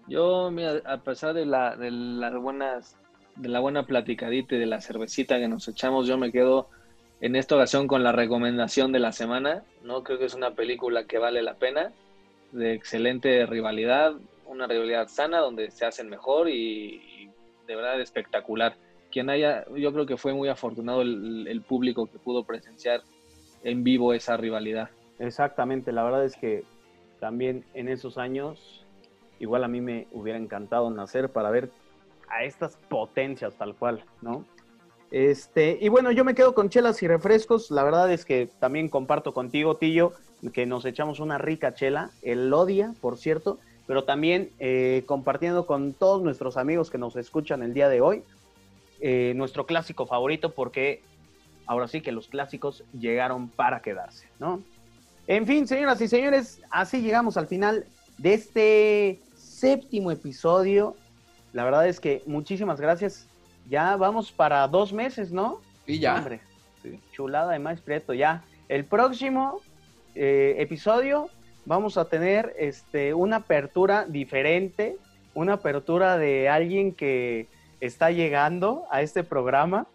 [0.07, 2.97] Yo, mira, a pesar de, la, de las buenas,
[3.35, 6.69] de la buena platicadita y de la cervecita que nos echamos, yo me quedo
[7.21, 9.63] en esta ocasión con la recomendación de la semana.
[9.83, 11.91] No creo que es una película que vale la pena,
[12.51, 14.13] de excelente rivalidad,
[14.45, 17.29] una rivalidad sana donde se hacen mejor y,
[17.67, 18.75] de verdad espectacular.
[19.11, 23.01] Quien haya, yo creo que fue muy afortunado el, el público que pudo presenciar
[23.63, 24.89] en vivo esa rivalidad.
[25.19, 26.63] Exactamente, la verdad es que
[27.19, 28.85] también en esos años,
[29.39, 31.71] igual a mí me hubiera encantado nacer para ver
[32.29, 34.45] a estas potencias tal cual, ¿no?
[35.11, 37.71] Este, y bueno, yo me quedo con chelas y refrescos.
[37.71, 40.13] La verdad es que también comparto contigo, Tillo,
[40.53, 42.53] que nos echamos una rica chela, el
[43.01, 47.89] por cierto, pero también eh, compartiendo con todos nuestros amigos que nos escuchan el día
[47.89, 48.23] de hoy,
[48.99, 51.01] eh, nuestro clásico favorito, porque
[51.65, 54.61] ahora sí que los clásicos llegaron para quedarse, ¿no?
[55.27, 57.85] En fin, señoras y señores, así llegamos al final
[58.17, 60.95] de este séptimo episodio.
[61.53, 63.27] La verdad es que muchísimas gracias.
[63.69, 65.61] Ya vamos para dos meses, ¿no?
[65.85, 66.15] Y ya.
[66.15, 66.39] Hombre,
[67.11, 68.43] chulada de más Prieto, ya.
[68.67, 69.61] El próximo
[70.15, 71.29] eh, episodio
[71.65, 74.97] vamos a tener este, una apertura diferente.
[75.33, 77.47] una apertura de alguien que
[77.81, 79.85] está llegando a este programa,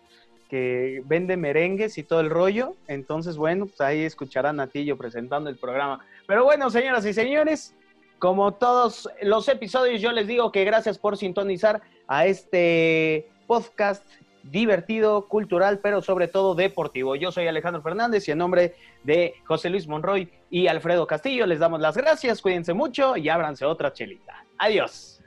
[0.51, 2.75] que vende merengues y todo el rollo.
[2.89, 6.05] Entonces, bueno, pues ahí escucharán a Tillo presentando el programa.
[6.27, 7.75] Pero bueno, señoras y señores,
[8.19, 14.07] como todos los episodios, yo les digo que gracias por sintonizar a este podcast
[14.45, 17.17] divertido, cultural, pero sobre todo deportivo.
[17.17, 21.59] Yo soy Alejandro Fernández y en nombre de José Luis Monroy y Alfredo Castillo les
[21.59, 24.47] damos las gracias, cuídense mucho y ábranse otra chelita.
[24.57, 25.20] Adiós.